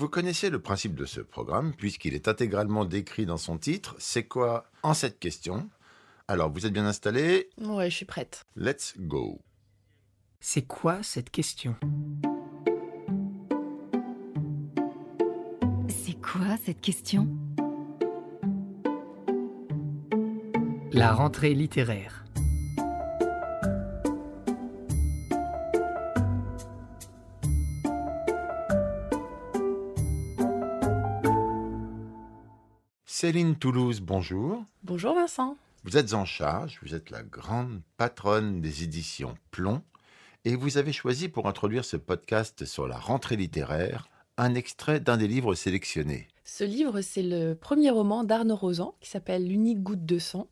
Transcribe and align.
Vous 0.00 0.08
connaissez 0.08 0.48
le 0.48 0.62
principe 0.62 0.94
de 0.94 1.04
ce 1.04 1.20
programme 1.20 1.74
puisqu'il 1.74 2.14
est 2.14 2.26
intégralement 2.26 2.86
décrit 2.86 3.26
dans 3.26 3.36
son 3.36 3.58
titre. 3.58 3.96
C'est 3.98 4.24
quoi 4.24 4.64
en 4.82 4.94
cette 4.94 5.18
question? 5.18 5.68
Alors, 6.26 6.50
vous 6.50 6.64
êtes 6.64 6.72
bien 6.72 6.86
installé? 6.86 7.50
Ouais, 7.58 7.90
je 7.90 7.96
suis 7.96 8.06
prête. 8.06 8.46
Let's 8.56 8.94
go. 8.96 9.42
C'est 10.40 10.62
quoi 10.62 11.02
cette 11.02 11.28
question? 11.28 11.76
C'est 15.88 16.18
quoi 16.22 16.56
cette 16.64 16.80
question? 16.80 17.28
La 20.92 21.12
rentrée 21.12 21.52
littéraire. 21.52 22.19
Céline 33.20 33.54
Toulouse, 33.54 34.00
bonjour. 34.00 34.64
Bonjour 34.82 35.14
Vincent. 35.14 35.58
Vous 35.84 35.98
êtes 35.98 36.14
en 36.14 36.24
charge, 36.24 36.78
vous 36.82 36.94
êtes 36.94 37.10
la 37.10 37.22
grande 37.22 37.82
patronne 37.98 38.62
des 38.62 38.82
éditions 38.82 39.34
Plomb, 39.50 39.82
et 40.46 40.56
vous 40.56 40.78
avez 40.78 40.94
choisi 40.94 41.28
pour 41.28 41.46
introduire 41.46 41.84
ce 41.84 41.98
podcast 41.98 42.64
sur 42.64 42.88
la 42.88 42.96
rentrée 42.96 43.36
littéraire 43.36 44.08
un 44.38 44.54
extrait 44.54 45.00
d'un 45.00 45.18
des 45.18 45.28
livres 45.28 45.54
sélectionnés. 45.54 46.28
Ce 46.44 46.64
livre, 46.64 47.02
c'est 47.02 47.22
le 47.22 47.52
premier 47.52 47.90
roman 47.90 48.24
d'Arnaud 48.24 48.56
Rosan 48.56 48.94
qui 49.02 49.10
s'appelle 49.10 49.46
L'unique 49.46 49.82
goutte 49.82 50.06
de 50.06 50.18
sang, 50.18 50.48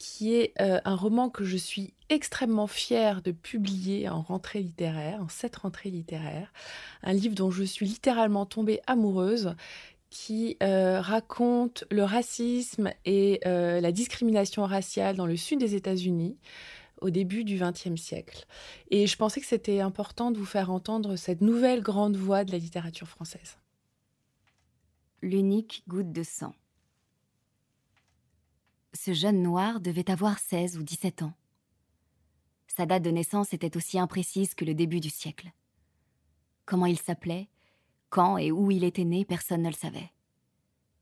qui 0.00 0.34
est 0.34 0.54
euh, 0.60 0.80
un 0.84 0.94
roman 0.94 1.28
que 1.28 1.44
je 1.44 1.58
suis 1.58 1.92
extrêmement 2.08 2.66
fière 2.66 3.20
de 3.20 3.32
publier 3.32 4.08
en 4.08 4.22
rentrée 4.22 4.60
littéraire, 4.60 5.20
en 5.20 5.28
cette 5.28 5.56
rentrée 5.56 5.90
littéraire. 5.90 6.52
Un 7.02 7.12
livre 7.12 7.34
dont 7.34 7.50
je 7.50 7.64
suis 7.64 7.84
littéralement 7.84 8.46
tombée 8.46 8.80
amoureuse, 8.86 9.54
qui 10.10 10.56
euh, 10.62 11.00
raconte 11.00 11.84
le 11.90 12.02
racisme 12.02 12.92
et 13.04 13.40
euh, 13.46 13.80
la 13.80 13.92
discrimination 13.92 14.64
raciale 14.64 15.16
dans 15.16 15.26
le 15.26 15.36
sud 15.36 15.60
des 15.60 15.76
États-Unis 15.76 16.36
au 17.00 17.10
début 17.10 17.44
du 17.44 17.58
XXe 17.58 18.00
siècle. 18.00 18.44
Et 18.90 19.06
je 19.06 19.16
pensais 19.16 19.40
que 19.40 19.46
c'était 19.46 19.80
important 19.80 20.32
de 20.32 20.38
vous 20.38 20.44
faire 20.44 20.70
entendre 20.70 21.16
cette 21.16 21.40
nouvelle 21.40 21.80
grande 21.80 22.16
voix 22.16 22.44
de 22.44 22.52
la 22.52 22.58
littérature 22.58 23.08
française. 23.08 23.56
L'unique 25.22 25.84
goutte 25.88 26.12
de 26.12 26.22
sang. 26.22 26.54
Ce 28.92 29.14
jeune 29.14 29.42
noir 29.42 29.80
devait 29.80 30.10
avoir 30.10 30.38
16 30.38 30.76
ou 30.76 30.82
17 30.82 31.22
ans. 31.22 31.32
Sa 32.66 32.84
date 32.84 33.02
de 33.02 33.10
naissance 33.10 33.54
était 33.54 33.76
aussi 33.76 33.98
imprécise 33.98 34.54
que 34.54 34.64
le 34.64 34.74
début 34.74 35.00
du 35.00 35.10
siècle. 35.10 35.52
Comment 36.66 36.86
il 36.86 36.98
s'appelait, 36.98 37.48
quand 38.10 38.36
et 38.36 38.52
où 38.52 38.70
il 38.70 38.84
était 38.84 39.04
né, 39.04 39.24
personne 39.24 39.62
ne 39.62 39.68
le 39.68 39.74
savait. 39.74 40.12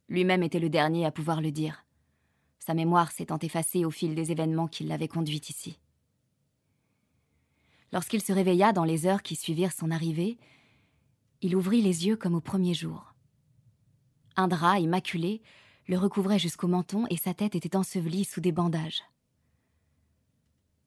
Lui-même 0.09 0.43
était 0.43 0.61
le 0.61 0.71
dernier 0.71 1.05
à 1.05 1.11
pouvoir 1.11 1.41
le 1.41 1.51
dire. 1.51 1.85
Sa 2.59 2.75
mémoire 2.75 3.11
s'étant 3.11 3.39
effacée 3.39 3.85
au 3.85 3.91
fil 3.91 4.15
des 4.15 4.31
événements 4.31 4.69
qui 4.69 4.85
l'avaient 4.85 5.09
conduit 5.09 5.43
ici. 5.49 5.79
Lorsqu'il 7.93 8.21
se 8.21 8.33
réveilla 8.33 8.73
dans 8.73 8.85
les 8.85 9.07
heures 9.07 9.23
qui 9.23 9.37
suivirent 9.37 9.73
son 9.73 9.91
arrivée, 9.91 10.39
il 11.41 11.57
ouvrit 11.57 11.83
les 11.83 12.07
yeux 12.07 12.17
comme 12.17 12.35
au 12.35 12.41
premier 12.41 12.75
jour. 12.75 13.15
Un 14.37 14.49
drap 14.49 14.79
immaculé 14.79 15.43
le 15.87 15.97
recouvrait 15.97 16.39
jusqu'au 16.39 16.69
menton 16.69 17.07
et 17.09 17.17
sa 17.17 17.33
tête 17.33 17.55
était 17.55 17.77
ensevelie 17.77 18.25
sous 18.25 18.41
des 18.41 18.53
bandages. 18.53 19.03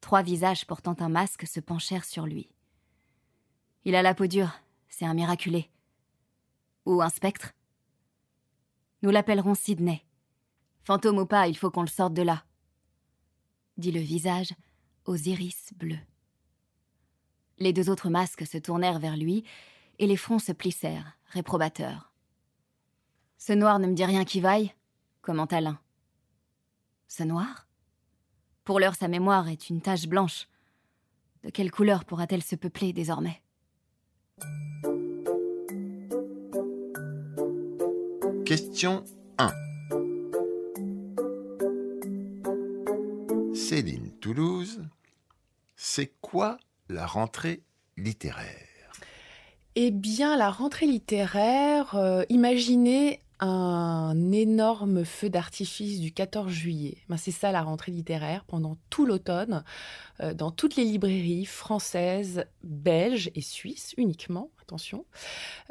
Trois 0.00 0.22
visages 0.22 0.66
portant 0.66 0.96
un 1.00 1.08
masque 1.08 1.46
se 1.46 1.60
penchèrent 1.60 2.04
sur 2.04 2.26
lui. 2.26 2.48
Il 3.84 3.94
a 3.96 4.02
la 4.02 4.14
peau 4.14 4.26
dure, 4.26 4.52
c'est 4.88 5.04
un 5.04 5.14
miraculé. 5.14 5.68
Ou 6.84 7.00
un 7.00 7.08
spectre 7.08 7.52
Nous 9.02 9.10
l'appellerons 9.10 9.54
Sydney. 9.54 10.04
Fantôme 10.84 11.18
ou 11.18 11.26
pas, 11.26 11.46
il 11.46 11.56
faut 11.56 11.70
qu'on 11.70 11.82
le 11.82 11.88
sorte 11.88 12.14
de 12.14 12.22
là. 12.22 12.44
Dit 13.76 13.92
le 13.92 14.00
visage 14.00 14.52
aux 15.04 15.16
iris 15.16 15.72
bleus. 15.76 16.00
Les 17.58 17.72
deux 17.72 17.90
autres 17.90 18.10
masques 18.10 18.46
se 18.46 18.58
tournèrent 18.58 18.98
vers 18.98 19.16
lui, 19.16 19.44
et 19.98 20.06
les 20.06 20.16
fronts 20.16 20.40
se 20.40 20.52
plissèrent, 20.52 21.16
réprobateurs. 21.26 22.12
Ce 23.38 23.52
noir 23.52 23.78
ne 23.78 23.86
me 23.86 23.94
dit 23.94 24.04
rien 24.04 24.24
qui 24.24 24.40
vaille, 24.40 24.74
commenta 25.20 25.60
l'un. 25.60 25.78
Ce 27.06 27.22
noir? 27.22 27.68
Pour 28.64 28.80
l'heure, 28.80 28.94
sa 28.96 29.08
mémoire 29.08 29.48
est 29.48 29.68
une 29.68 29.80
tache 29.80 30.06
blanche. 30.06 30.48
De 31.44 31.50
quelle 31.50 31.70
couleur 31.70 32.04
pourra-t-elle 32.04 32.42
se 32.42 32.56
peupler 32.56 32.92
désormais? 32.92 33.42
Question 38.52 39.02
1. 39.38 39.50
Céline 43.54 44.10
Toulouse, 44.20 44.82
c'est 45.74 46.12
quoi 46.20 46.58
la 46.90 47.06
rentrée 47.06 47.62
littéraire? 47.96 48.92
Eh 49.74 49.90
bien, 49.90 50.36
la 50.36 50.50
rentrée 50.50 50.84
littéraire, 50.84 51.94
euh, 51.94 52.24
imaginez 52.28 53.22
un 53.40 54.30
énorme 54.32 55.06
feu 55.06 55.30
d'artifice 55.30 55.98
du 56.00 56.12
14 56.12 56.52
juillet. 56.52 56.98
Ben, 57.08 57.16
c'est 57.16 57.30
ça 57.30 57.52
la 57.52 57.62
rentrée 57.62 57.90
littéraire 57.90 58.44
pendant 58.44 58.76
tout 58.90 59.06
l'automne, 59.06 59.64
euh, 60.20 60.34
dans 60.34 60.50
toutes 60.50 60.76
les 60.76 60.84
librairies 60.84 61.46
françaises, 61.46 62.44
belges 62.62 63.30
et 63.34 63.40
suisses 63.40 63.94
uniquement, 63.96 64.50
attention. 64.62 65.04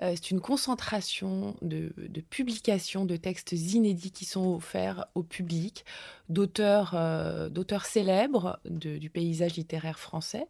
Euh, 0.02 0.14
c'est 0.16 0.32
une 0.32 0.42
concentration 0.42 1.56
de, 1.62 1.92
publications 2.30 3.06
de 3.06 3.16
textes 3.16 3.54
inédits 3.54 4.12
qui 4.12 4.26
sont 4.26 4.56
offerts 4.56 5.08
au 5.16 5.24
public, 5.24 5.86
d'auteurs 6.30 6.92
euh, 6.94 7.50
d'auteurs 7.50 7.86
célèbres 7.86 8.60
du 8.66 9.10
paysage 9.10 9.56
littéraire 9.56 10.00
français, 10.00 10.48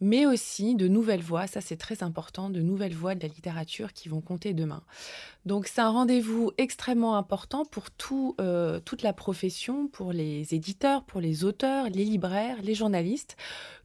mais 0.00 0.26
aussi 0.26 0.74
de 0.74 0.88
nouvelles 0.88 1.22
voix, 1.22 1.46
ça 1.46 1.60
c'est 1.60 1.76
très 1.76 2.02
important, 2.02 2.50
de 2.50 2.60
nouvelles 2.60 2.94
voix 2.94 3.14
de 3.14 3.22
la 3.22 3.28
littérature 3.28 3.92
qui 3.92 4.08
vont 4.08 4.20
compter 4.20 4.52
demain. 4.52 4.82
Donc 5.46 5.66
c'est 5.66 5.80
un 5.80 5.90
rendez-vous 5.90 6.52
extrêmement 6.58 7.16
important 7.16 7.64
pour 7.64 7.84
euh, 8.40 8.80
toute 8.80 9.02
la 9.02 9.12
profession, 9.12 9.88
pour 9.88 10.12
les 10.12 10.54
éditeurs, 10.54 11.04
pour 11.04 11.20
les 11.20 11.44
auteurs, 11.44 11.88
les 11.88 12.04
libraires, 12.04 12.56
les 12.62 12.74
journalistes, 12.74 13.36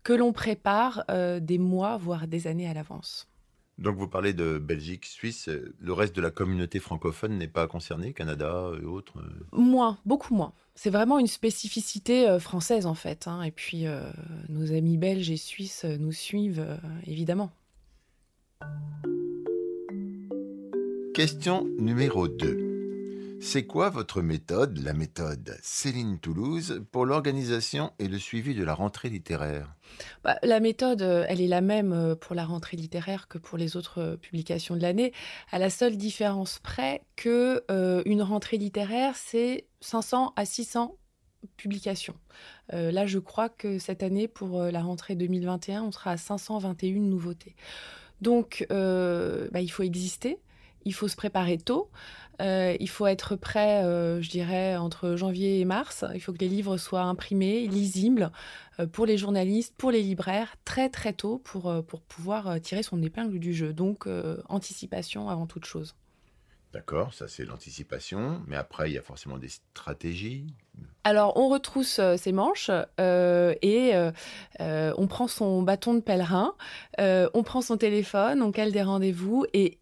que 0.03 0.13
l'on 0.13 0.31
prépare 0.31 1.03
des 1.41 1.57
mois, 1.57 1.97
voire 1.97 2.27
des 2.27 2.47
années 2.47 2.69
à 2.69 2.73
l'avance. 2.73 3.27
Donc 3.77 3.95
vous 3.97 4.07
parlez 4.07 4.33
de 4.33 4.57
Belgique, 4.57 5.05
Suisse, 5.05 5.49
le 5.79 5.93
reste 5.93 6.15
de 6.15 6.21
la 6.21 6.31
communauté 6.31 6.79
francophone 6.79 7.37
n'est 7.37 7.47
pas 7.47 7.67
concerné, 7.67 8.13
Canada 8.13 8.71
et 8.81 8.85
autres 8.85 9.19
euh 9.19 9.57
Moins, 9.57 9.97
beaucoup 10.05 10.33
moins. 10.33 10.53
C'est 10.75 10.89
vraiment 10.89 11.19
une 11.19 11.27
spécificité 11.27 12.27
euh, 12.27 12.39
française 12.39 12.85
en 12.85 12.95
fait. 12.95 13.27
Hein. 13.27 13.43
Et 13.43 13.51
puis 13.51 13.85
euh, 13.85 14.01
nos 14.49 14.71
amis 14.71 14.97
belges 14.97 15.29
et 15.29 15.37
suisses 15.37 15.85
nous 15.85 16.11
suivent 16.11 16.65
évidemment. 17.05 17.51
Question 21.13 21.67
numéro 21.79 22.27
2. 22.27 22.66
C'est 23.39 23.65
quoi 23.65 23.89
votre 23.89 24.21
méthode, 24.21 24.77
la 24.79 24.93
méthode 24.93 25.57
Céline 25.61 26.19
Toulouse, 26.19 26.81
pour 26.91 27.05
l'organisation 27.05 27.91
et 27.99 28.07
le 28.07 28.17
suivi 28.17 28.55
de 28.55 28.63
la 28.63 28.73
rentrée 28.73 29.09
littéraire? 29.09 29.75
Bah, 30.23 30.37
La 30.43 30.59
méthode, 30.59 31.01
euh, 31.01 31.25
elle 31.27 31.41
est 31.41 31.47
la 31.47 31.61
même 31.61 31.93
euh, 31.93 32.15
pour 32.15 32.35
la 32.35 32.45
rentrée 32.45 32.77
littéraire 32.77 33.27
que 33.27 33.37
pour 33.37 33.57
les 33.57 33.77
autres 33.77 34.01
euh, 34.01 34.17
publications 34.17 34.75
de 34.75 34.81
l'année, 34.81 35.13
à 35.51 35.59
la 35.59 35.69
seule 35.69 35.97
différence 35.97 36.59
près 36.59 37.03
que 37.15 37.63
une 38.05 38.21
rentrée 38.21 38.57
littéraire, 38.57 39.15
c'est 39.15 39.67
500 39.81 40.33
à 40.35 40.45
600 40.45 40.97
publications. 41.55 42.15
là, 42.71 43.05
je 43.05 43.19
crois 43.19 43.49
que 43.49 43.79
cette 43.79 44.03
année, 44.03 44.27
pour 44.27 44.61
la 44.63 44.81
rentrée 44.81 45.15
2021, 45.15 45.83
on 45.83 45.91
sera 45.91 46.11
à 46.11 46.17
521 46.17 46.99
nouveautés. 46.99 47.55
Donc, 48.21 48.65
bah, 48.69 49.61
il 49.61 49.69
faut 49.69 49.83
exister 49.83 50.39
il 50.87 50.93
faut 50.93 51.07
se 51.07 51.15
préparer 51.15 51.57
tôt. 51.57 51.91
Euh, 52.41 52.75
il 52.79 52.89
faut 52.89 53.07
être 53.07 53.35
prêt, 53.35 53.83
euh, 53.83 54.21
je 54.21 54.29
dirais, 54.29 54.77
entre 54.77 55.15
janvier 55.15 55.59
et 55.59 55.65
mars. 55.65 56.05
Il 56.13 56.21
faut 56.21 56.31
que 56.31 56.39
les 56.39 56.47
livres 56.47 56.77
soient 56.77 57.01
imprimés, 57.01 57.67
lisibles 57.67 58.31
euh, 58.79 58.87
pour 58.87 59.05
les 59.05 59.17
journalistes, 59.17 59.73
pour 59.77 59.91
les 59.91 60.01
libraires, 60.01 60.55
très 60.63 60.89
très 60.89 61.13
tôt 61.13 61.39
pour, 61.39 61.83
pour 61.85 62.01
pouvoir 62.01 62.61
tirer 62.61 62.83
son 62.83 63.01
épingle 63.01 63.39
du 63.39 63.53
jeu. 63.53 63.73
Donc, 63.73 64.07
anticipation 64.47 65.29
avant 65.29 65.45
toute 65.45 65.65
chose. 65.65 65.95
D'accord, 66.73 67.13
ça 67.13 67.27
c'est 67.27 67.45
l'anticipation, 67.45 68.41
mais 68.45 68.55
après 68.55 68.89
il 68.89 68.93
y 68.93 68.97
a 68.97 69.01
forcément 69.01 69.37
des 69.37 69.47
stratégies. 69.47 70.45
Alors 71.05 71.37
on 71.37 71.47
retrousse 71.47 71.99
ses 72.17 72.31
manches 72.33 72.69
et 72.99 73.93
on 74.59 75.07
prend 75.07 75.27
son 75.27 75.63
bâton 75.63 75.95
de 75.95 76.01
pèlerin, 76.01 76.53
on 76.99 77.43
prend 77.43 77.61
son 77.61 77.77
téléphone, 77.77 78.41
on 78.41 78.51
cale 78.51 78.71
des 78.71 78.83
rendez-vous 78.83 79.45
et 79.53 79.79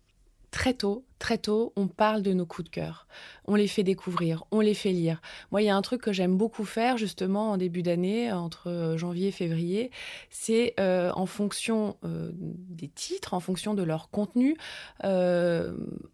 très 0.56 0.74
tôt, 0.74 1.06
très 1.20 1.38
tôt, 1.38 1.74
on 1.76 1.88
parle 1.88 2.22
de 2.22 2.34
nos 2.34 2.46
coups 2.46 2.70
de 2.70 2.74
cœur. 2.74 3.08
On 3.46 3.56
les 3.56 3.68
fait 3.68 3.84
découvrir, 3.84 4.44
on 4.52 4.60
les 4.60 4.74
fait 4.74 4.92
lire. 4.92 5.22
Moi, 5.52 5.62
il 5.62 5.66
y 5.66 5.70
a 5.70 5.76
un 5.76 5.82
truc 5.82 6.02
que 6.02 6.12
j'aime 6.12 6.36
beaucoup 6.36 6.66
faire 6.66 6.98
justement 6.98 7.52
en 7.52 7.58
début 7.58 7.84
d'année, 7.84 8.32
entre 8.32 8.70
euh, 8.70 8.98
janvier 8.98 9.30
et 9.30 9.32
février, 9.32 9.92
c'est 10.30 10.74
euh, 10.80 11.12
en 11.16 11.26
fonction 11.26 11.96
euh, 12.04 12.32
des 12.34 12.88
titres, 12.88 13.34
en 13.34 13.40
fonction 13.40 13.74
de 13.74 13.84
leur 13.84 14.10
contenu, 14.10 14.58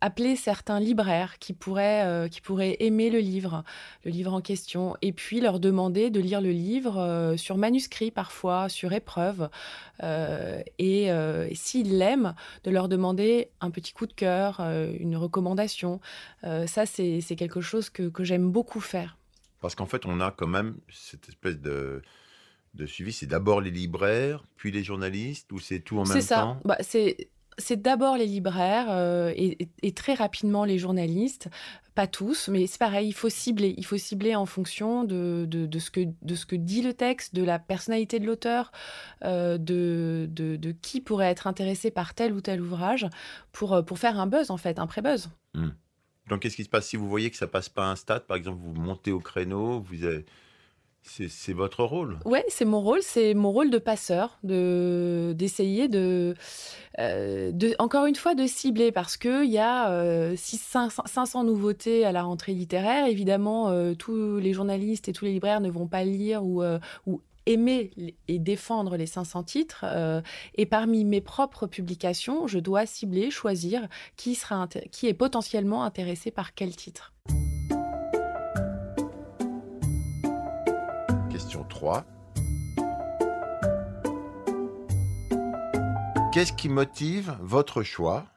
appeler 0.01 0.35
certains 0.35 0.79
libraires 0.79 1.39
qui 1.39 1.53
pourraient, 1.53 2.29
qui 2.29 2.41
pourraient 2.41 2.77
aimer 2.79 3.09
le 3.09 3.19
livre, 3.19 3.63
le 4.03 4.11
livre 4.11 4.33
en 4.33 4.41
question, 4.41 4.95
et 5.01 5.11
puis 5.11 5.39
leur 5.39 5.59
demander 5.59 6.09
de 6.09 6.19
lire 6.19 6.41
le 6.41 6.51
livre 6.51 7.35
sur 7.37 7.57
manuscrit 7.57 8.11
parfois, 8.11 8.69
sur 8.69 8.93
épreuve, 8.93 9.49
et, 10.03 11.05
et 11.05 11.55
s'ils 11.55 11.97
l'aiment, 11.97 12.35
de 12.63 12.71
leur 12.71 12.89
demander 12.89 13.49
un 13.61 13.71
petit 13.71 13.93
coup 13.93 14.07
de 14.07 14.13
cœur 14.13 14.61
une 14.99 15.15
recommandation. 15.15 15.99
Euh, 16.43 16.67
ça, 16.67 16.85
c'est 16.85 17.21
quelque 17.37 17.61
chose 17.61 17.89
que, 17.89 18.09
que 18.09 18.23
j'aime 18.23 18.51
beaucoup 18.51 18.81
faire. 18.81 19.17
Parce 19.59 19.75
qu'en 19.75 19.85
fait, 19.85 20.05
on 20.05 20.19
a 20.19 20.31
quand 20.31 20.47
même 20.47 20.77
cette 20.89 21.29
espèce 21.29 21.59
de, 21.59 22.01
de 22.73 22.85
suivi. 22.85 23.13
C'est 23.13 23.27
d'abord 23.27 23.61
les 23.61 23.71
libraires, 23.71 24.43
puis 24.55 24.71
les 24.71 24.83
journalistes, 24.83 25.51
ou 25.51 25.59
c'est 25.59 25.79
tout 25.79 25.97
en 25.97 26.03
même 26.03 26.07
temps? 26.07 26.13
C'est 26.13 26.21
ça. 26.21 26.59
Bah, 26.65 26.77
c'est 26.79 27.29
c'est 27.61 27.81
d'abord 27.81 28.17
les 28.17 28.25
libraires 28.25 28.87
euh, 28.89 29.31
et, 29.35 29.91
très 29.93 30.13
rapidement 30.13 30.65
les 30.65 30.77
journalistes. 30.77 31.49
Pas 31.95 32.07
tous, 32.07 32.47
mais 32.47 32.67
c'est 32.67 32.79
pareil, 32.79 33.07
il 33.07 33.13
faut 33.13 33.29
cibler. 33.29 33.73
Il 33.77 33.85
faut 33.85 33.97
cibler 33.97 34.35
en 34.35 34.45
fonction 34.45 35.03
de, 35.03 35.45
de, 35.47 35.65
de, 35.65 35.79
ce, 35.79 35.91
que, 35.91 36.01
de 36.21 36.35
ce 36.35 36.45
que 36.45 36.55
dit 36.55 36.81
le 36.81 36.93
texte, 36.93 37.35
de 37.35 37.43
la 37.43 37.59
personnalité 37.59 38.19
de 38.19 38.25
l'auteur, 38.25 38.71
euh, 39.23 39.57
de, 39.57 40.27
de, 40.29 40.71
qui 40.71 41.01
pourrait 41.01 41.29
être 41.29 41.47
intéressé 41.47 41.91
par 41.91 42.13
tel 42.13 42.33
ou 42.33 42.41
tel 42.41 42.61
ouvrage 42.61 43.07
pour, 43.51 43.73
euh, 43.73 43.81
pour 43.81 43.99
faire 43.99 44.19
un 44.19 44.27
buzz, 44.27 44.51
en 44.51 44.57
fait, 44.57 44.79
un 44.79 44.87
pré-buzz. 44.87 45.29
Hmm. 45.53 45.69
Donc, 46.29 46.41
qu'est-ce 46.41 46.55
qui 46.55 46.63
se 46.63 46.69
passe 46.69 46.87
si 46.87 46.95
vous 46.95 47.09
voyez 47.09 47.29
que 47.29 47.37
ça 47.37 47.47
passe 47.47 47.69
pas 47.69 47.89
un 47.89 47.95
stade? 47.95 48.25
Par 48.25 48.37
exemple, 48.37 48.59
vous 48.61 48.73
montez 48.73 49.11
au 49.11 49.19
créneau, 49.19 49.81
vous 49.81 50.05
avez 50.05 50.25
c'est 51.03 51.53
votre 51.53 51.83
rôle. 51.83 52.19
Ouais, 52.25 52.45
c'est 52.47 52.65
mon 52.65 52.79
rôle, 52.79 53.01
c'est 53.01 53.33
mon 53.33 53.51
rôle 53.51 53.69
de 53.69 53.79
passeur, 53.79 54.39
de 54.43 55.33
d'essayer 55.37 55.87
de, 55.87 56.35
euh, 56.99 57.51
encore 57.79 58.05
une 58.05 58.15
fois, 58.15 58.35
de 58.35 58.45
cibler 58.45 58.91
parce 58.91 59.17
que 59.17 59.43
il 59.43 59.51
y 59.51 59.57
a 59.57 59.91
euh, 59.91 60.35
500 60.37 61.43
nouveautés 61.43 62.05
à 62.05 62.11
la 62.11 62.23
rentrée 62.23 62.53
littéraire. 62.53 63.07
Évidemment, 63.07 63.69
euh, 63.69 63.93
tous 63.93 64.37
les 64.37 64.53
journalistes 64.53 65.09
et 65.09 65.13
tous 65.13 65.25
les 65.25 65.33
libraires 65.33 65.61
ne 65.61 65.69
vont 65.69 65.87
pas 65.87 66.03
lire 66.03 66.45
ou, 66.45 66.61
euh, 66.61 66.79
ou 67.07 67.21
aimer 67.47 67.91
et 68.27 68.39
défendre 68.39 68.95
les 68.95 69.07
500 69.07 69.43
titres. 69.43 69.85
Et 70.55 70.67
parmi 70.67 71.03
mes 71.03 71.21
propres 71.21 71.65
publications, 71.65 72.45
je 72.45 72.59
dois 72.59 72.85
cibler, 72.85 73.31
choisir 73.31 73.87
qui 74.15 74.35
sera 74.35 74.67
qui 74.91 75.07
est 75.07 75.15
potentiellement 75.15 75.83
intéressé 75.83 76.29
par 76.29 76.53
quel 76.53 76.75
titre. 76.75 77.11
3. 81.81 82.05
Qu'est-ce 86.31 86.53
qui 86.53 86.69
motive 86.69 87.35
votre 87.41 87.81
choix 87.81 88.27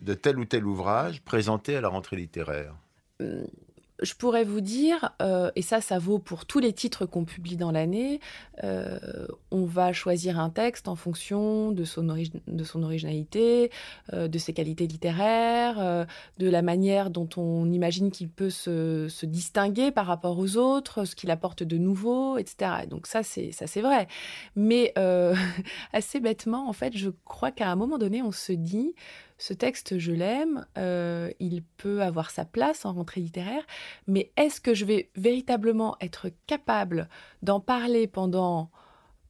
de 0.00 0.14
tel 0.14 0.38
ou 0.38 0.44
tel 0.44 0.64
ouvrage 0.64 1.20
présenté 1.22 1.74
à 1.74 1.80
la 1.80 1.88
rentrée 1.88 2.14
littéraire? 2.14 2.76
Hum, 3.18 3.44
je 4.02 4.14
pourrais 4.14 4.44
vous 4.44 4.60
dire, 4.60 5.10
euh, 5.20 5.50
et 5.56 5.62
ça, 5.62 5.80
ça 5.80 5.98
vaut 5.98 6.18
pour 6.18 6.46
tous 6.46 6.58
les 6.58 6.72
titres 6.72 7.06
qu'on 7.06 7.24
publie 7.24 7.56
dans 7.56 7.70
l'année, 7.70 8.20
euh, 8.64 8.98
on 9.50 9.64
va 9.64 9.92
choisir 9.92 10.38
un 10.38 10.50
texte 10.50 10.88
en 10.88 10.96
fonction 10.96 11.72
de 11.72 11.84
son, 11.84 12.08
originalité, 12.82 13.70
euh, 14.12 14.28
de 14.28 14.38
ses 14.38 14.52
qualités 14.52 14.86
littéraires, 14.86 16.06
de 16.38 16.48
la 16.48 16.62
manière 16.62 17.10
dont 17.10 17.28
on 17.36 17.70
imagine 17.70 18.10
qu'il 18.10 18.28
peut 18.28 18.50
se, 18.50 19.08
se, 19.08 19.26
distinguer 19.26 19.90
par 19.90 20.06
rapport 20.06 20.38
aux 20.38 20.56
autres, 20.56 21.04
ce 21.04 21.14
qu'il 21.14 21.30
apporte 21.30 21.62
de 21.62 21.78
nouveau, 21.78 22.38
etc. 22.38 22.86
Donc 22.88 23.06
ça, 23.06 23.22
c'est 23.22 23.52
ça, 23.52 23.66
c'est 23.66 23.82
vrai. 23.82 24.08
Mais 24.56 24.94
assez 25.92 26.20
bêtement, 26.20 26.68
en 26.68 26.72
fait, 26.72 26.96
je 26.96 27.10
crois 27.24 27.50
qu'à 27.50 27.70
un 27.70 27.76
moment 27.76 27.98
donné, 27.98 28.22
on 28.22 28.32
se 28.32 28.52
dit 28.52 28.94
ce 29.40 29.54
texte, 29.54 29.98
je 29.98 30.12
l'aime, 30.12 30.66
euh, 30.76 31.30
il 31.40 31.62
peut 31.78 32.02
avoir 32.02 32.30
sa 32.30 32.44
place 32.44 32.84
en 32.84 32.92
rentrée 32.92 33.22
littéraire, 33.22 33.64
mais 34.06 34.30
est-ce 34.36 34.60
que 34.60 34.74
je 34.74 34.84
vais 34.84 35.10
véritablement 35.16 35.96
être 36.00 36.28
capable 36.46 37.08
d'en 37.42 37.58
parler 37.58 38.06
pendant 38.06 38.70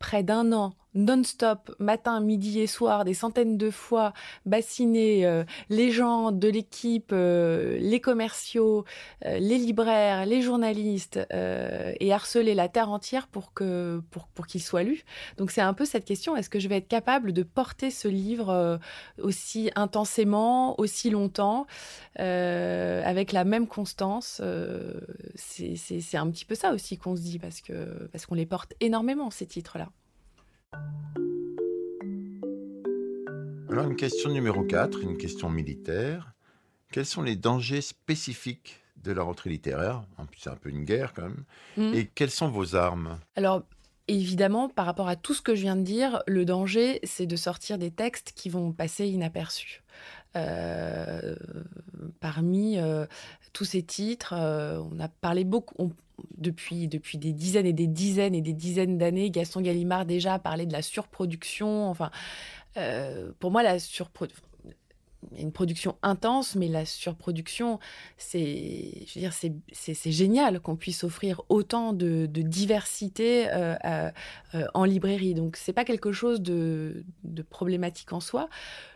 près 0.01 0.25
d'un 0.25 0.53
an 0.53 0.75
non-stop, 0.95 1.75
matin, 1.79 2.21
midi 2.21 2.61
et 2.61 2.67
soir, 2.67 3.05
des 3.05 3.15
centaines 3.15 3.57
de 3.57 3.71
fois, 3.71 4.13
bassiner 4.45 5.25
euh, 5.25 5.45
les 5.69 5.91
gens 5.91 6.33
de 6.33 6.49
l'équipe, 6.49 7.11
euh, 7.13 7.79
les 7.79 8.01
commerciaux, 8.01 8.85
euh, 9.25 9.39
les 9.39 9.59
libraires, 9.59 10.27
les 10.27 10.43
journalistes, 10.43 11.21
et 12.01 12.13
harceler 12.13 12.55
la 12.55 12.69
terre 12.69 12.91
entière 12.91 13.29
pour 13.29 13.53
que 13.53 14.03
pour, 14.11 14.29
pour 14.29 14.47
qu'il 14.47 14.63
soit 14.63 14.83
lu. 14.83 15.05
Donc 15.37 15.51
c'est 15.51 15.61
un 15.61 15.75
peu 15.75 15.85
cette 15.85 16.05
question 16.05 16.37
est-ce 16.37 16.51
que 16.51 16.59
je 16.59 16.69
vais 16.69 16.79
être 16.79 16.89
capable 16.89 17.33
de 17.33 17.43
porter 17.43 17.91
ce 17.91 18.09
livre 18.09 18.79
aussi 19.19 19.71
intensément, 19.77 20.79
aussi 20.81 21.11
longtemps, 21.11 21.67
avec 22.17 23.33
la 23.33 23.45
même 23.45 23.67
constance 23.67 24.43
C'est 25.37 26.17
un 26.17 26.31
petit 26.31 26.45
peu 26.45 26.55
ça 26.55 26.73
aussi 26.73 26.99
qu'on 26.99 27.17
se 27.17 27.23
dit 27.23 27.39
parce 27.39 27.61
que 27.61 28.09
parce 28.13 28.27
qu'on 28.27 28.35
les 28.35 28.47
porte 28.47 28.75
énormément 28.81 29.31
ces 29.31 29.47
titres-là. 29.47 29.89
Alors 33.71 33.87
une 33.87 33.97
question 33.97 34.31
numéro 34.31 34.65
4, 34.65 35.01
une 35.03 35.17
question 35.17 35.49
militaire. 35.49 36.33
Quels 36.91 37.07
sont 37.07 37.23
les 37.23 37.37
dangers 37.37 37.83
spécifiques 37.83 38.83
de 38.97 39.13
la 39.13 39.23
rentrée 39.23 39.49
littéraire? 39.51 40.03
C'est 40.37 40.51
un 40.51 40.57
peu 40.57 40.71
une 40.71 40.85
guerre 40.85 41.13
quand 41.15 41.23
même. 41.23 41.45
Mmh. 41.77 41.95
Et 41.95 42.07
quelles 42.07 42.33
sont 42.33 42.49
vos 42.49 42.75
armes? 42.75 43.21
Alors 43.37 43.63
évidemment, 44.09 44.69
par 44.69 44.87
rapport 44.87 45.09
à 45.09 45.15
tout 45.15 45.35
ce 45.35 45.41
que 45.41 45.55
je 45.55 45.63
viens 45.63 45.77
de 45.77 45.83
dire, 45.83 46.23
le 46.27 46.45
danger, 46.45 46.99
c'est 47.05 47.27
de 47.27 47.37
sortir 47.37 47.79
des 47.79 47.93
textes 47.93 48.33
qui 48.35 48.49
vont 48.49 48.73
passer 48.73 49.07
inaperçus. 49.07 49.83
Euh, 50.37 51.37
parmi 52.21 52.79
euh, 52.79 53.07
tous 53.53 53.65
ces 53.65 53.83
titres, 53.83 54.35
euh, 54.37 54.81
on 54.91 54.99
a 54.99 55.09
parlé 55.09 55.45
beaucoup, 55.45 55.93
depuis, 56.37 56.89
des 56.89 57.33
dizaines 57.33 57.67
et 57.67 57.73
des 57.73 57.87
dizaines 57.87 58.35
et 58.35 58.41
des 58.41 58.53
dizaines 58.53 58.99
d'années. 58.99 59.31
Gaston 59.31 59.61
Gallimard 59.61 60.07
déjà 60.07 60.39
parlait 60.39 60.67
de 60.67 60.73
la 60.73 60.83
surproduction. 60.83 61.89
Enfin, 61.89 62.11
euh, 62.77 63.33
pour 63.39 63.51
moi, 63.51 63.63
la 63.63 63.79
surproduction 63.79 64.45
une 65.37 65.53
production 65.53 65.97
intense, 66.03 66.55
mais 66.55 66.69
la 66.69 66.85
surproduction, 66.85 67.79
c'est, 68.17 69.05
je 69.07 69.19
dire, 69.19 69.33
c'est, 69.33 69.53
c'est, 69.73 70.13
génial 70.13 70.61
qu'on 70.61 70.77
puisse 70.77 71.05
offrir 71.05 71.43
autant 71.49 71.93
de, 71.93 72.27
diversité 72.27 73.49
euh, 73.51 73.77
euh, 74.55 74.67
en 74.75 74.85
librairie. 74.85 75.35
Donc, 75.35 75.57
c'est 75.57 75.73
pas 75.73 75.85
quelque 75.85 76.13
chose 76.13 76.41
de, 76.41 77.05
de, 77.25 77.43
problématique 77.43 78.13
en 78.13 78.21
soi. 78.21 78.49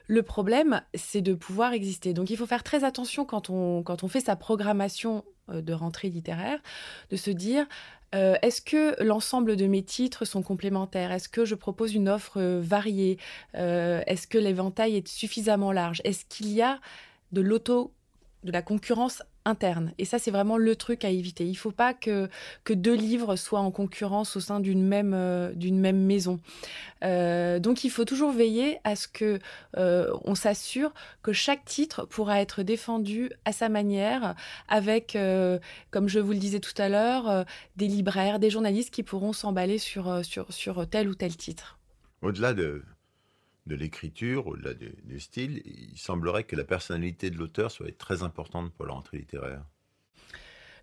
Le 0.06 0.22
problème, 0.22 0.82
c'est 0.94 1.22
de 1.22 1.34
pouvoir 1.34 1.72
exister. 1.72 2.14
Donc, 2.14 2.30
il 2.30 2.36
faut 2.36 2.46
faire 2.46 2.62
très 2.62 2.84
attention 2.84 3.24
quand 3.24 3.50
on, 3.50 3.82
quand 3.82 4.02
on 4.02 4.08
fait 4.08 4.20
sa 4.20 4.36
programmation 4.36 5.24
euh, 5.50 5.60
de 5.60 5.74
rentrée 5.74 6.08
littéraire, 6.08 6.58
de 7.10 7.16
se 7.16 7.30
dire 7.30 7.66
euh, 8.14 8.36
est-ce 8.42 8.60
que 8.60 9.02
l'ensemble 9.02 9.56
de 9.56 9.66
mes 9.66 9.82
titres 9.82 10.24
sont 10.24 10.42
complémentaires? 10.42 11.12
Est-ce 11.12 11.28
que 11.28 11.44
je 11.44 11.54
propose 11.54 11.94
une 11.94 12.08
offre 12.08 12.40
euh, 12.40 12.60
variée? 12.62 13.18
Est-ce 13.54 14.26
que 14.26 14.38
l'éventail 14.38 14.96
est 14.96 15.08
suffisamment 15.08 15.72
large? 15.72 16.00
Est-ce 16.04 16.24
qu'il 16.26 16.48
y 16.50 16.62
a 16.62 16.80
de 17.32 17.40
l'auto, 17.40 17.92
de 18.44 18.52
la 18.52 18.62
concurrence 18.62 19.22
interne. 19.44 19.92
Et 19.98 20.04
ça, 20.04 20.18
c'est 20.18 20.30
vraiment 20.30 20.56
le 20.56 20.76
truc 20.76 21.04
à 21.04 21.10
éviter. 21.10 21.44
Il 21.44 21.52
ne 21.52 21.56
faut 21.56 21.70
pas 21.70 21.94
que, 21.94 22.28
deux 22.70 22.94
livres 22.94 23.36
soient 23.36 23.60
en 23.60 23.70
concurrence 23.70 24.36
au 24.36 24.40
sein 24.40 24.60
d'une 24.60 24.82
même, 24.82 25.12
euh, 25.14 25.52
maison. 25.92 26.40
Euh, 27.04 27.58
donc, 27.58 27.84
il 27.84 27.90
faut 27.90 28.04
toujours 28.04 28.32
veiller 28.32 28.78
à 28.84 28.96
ce 28.96 29.08
que 29.08 29.38
euh, 29.76 30.12
on 30.24 30.34
s'assure 30.34 30.92
que 31.22 31.32
chaque 31.32 31.64
titre 31.64 32.06
pourra 32.06 32.40
être 32.40 32.62
défendu 32.62 33.30
à 33.44 33.52
sa 33.52 33.68
manière, 33.68 34.34
avec, 34.68 35.16
comme 35.90 36.08
je 36.08 36.18
vous 36.18 36.32
le 36.32 36.38
disais 36.38 36.60
tout 36.60 36.74
à 36.78 36.88
l'heure, 36.88 37.44
des 37.76 37.86
libraires, 37.86 38.38
des 38.38 38.50
journalistes 38.50 38.92
qui 38.92 39.02
pourront 39.02 39.32
s'emballer 39.32 39.78
sur, 39.78 40.24
sur, 40.24 40.52
sur 40.52 40.88
tel 40.88 41.08
ou 41.08 41.14
tel 41.14 41.36
titre. 41.36 41.78
Au-delà 42.22 42.54
de, 42.54 42.82
de 43.66 43.74
l'écriture, 43.74 44.46
au-delà 44.46 44.74
du, 44.74 45.20
style, 45.20 45.62
il 45.64 45.98
semblerait 45.98 46.44
que 46.44 46.56
la 46.56 46.64
personnalité 46.64 47.30
de 47.30 47.36
l'auteur 47.36 47.70
soit 47.70 47.96
très 47.96 48.22
importante 48.22 48.72
pour 48.72 48.86
la 48.86 48.92
rentrée 48.92 49.18
littéraire. 49.18 49.64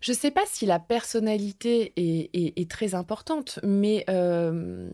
Je 0.00 0.10
ne 0.10 0.16
sais 0.16 0.32
pas 0.32 0.42
si 0.46 0.66
la 0.66 0.80
personnalité 0.80 1.92
est, 1.96 2.70
très 2.70 2.94
importante, 2.94 3.60
mais 3.62 4.04
euh, 4.10 4.90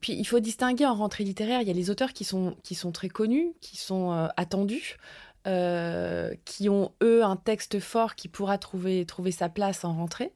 puis 0.00 0.12
il 0.12 0.24
faut 0.24 0.38
distinguer 0.38 0.86
en 0.86 0.94
rentrée 0.94 1.24
littéraire, 1.24 1.62
il 1.62 1.68
y 1.68 1.70
a 1.70 1.74
les 1.74 1.90
auteurs 1.90 2.12
qui 2.12 2.24
sont, 2.24 2.56
très 2.92 3.08
connus, 3.08 3.54
qui 3.60 3.76
sont 3.76 4.12
euh, 4.12 4.28
attendus. 4.36 4.98
Euh, 5.48 6.34
qui 6.44 6.68
ont, 6.68 6.92
eux, 7.02 7.24
un 7.24 7.34
texte 7.34 7.80
fort 7.80 8.14
qui 8.14 8.28
pourra 8.28 8.58
trouver, 8.58 9.04
trouver 9.06 9.32
sa 9.32 9.48
place 9.48 9.84
en 9.84 9.92
rentrée. 9.92 10.32